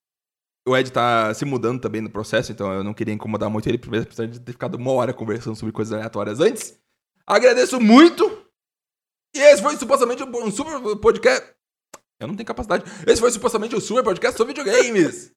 [0.67, 3.81] O Ed tá se mudando também no processo, então eu não queria incomodar muito ele,
[4.03, 6.79] apesar de ter ficado uma hora conversando sobre coisas aleatórias antes.
[7.27, 8.45] Agradeço muito.
[9.35, 11.55] E esse foi supostamente um super podcast.
[12.21, 12.85] Eu não tenho capacidade.
[13.07, 15.33] Esse foi supostamente um super podcast sobre videogames.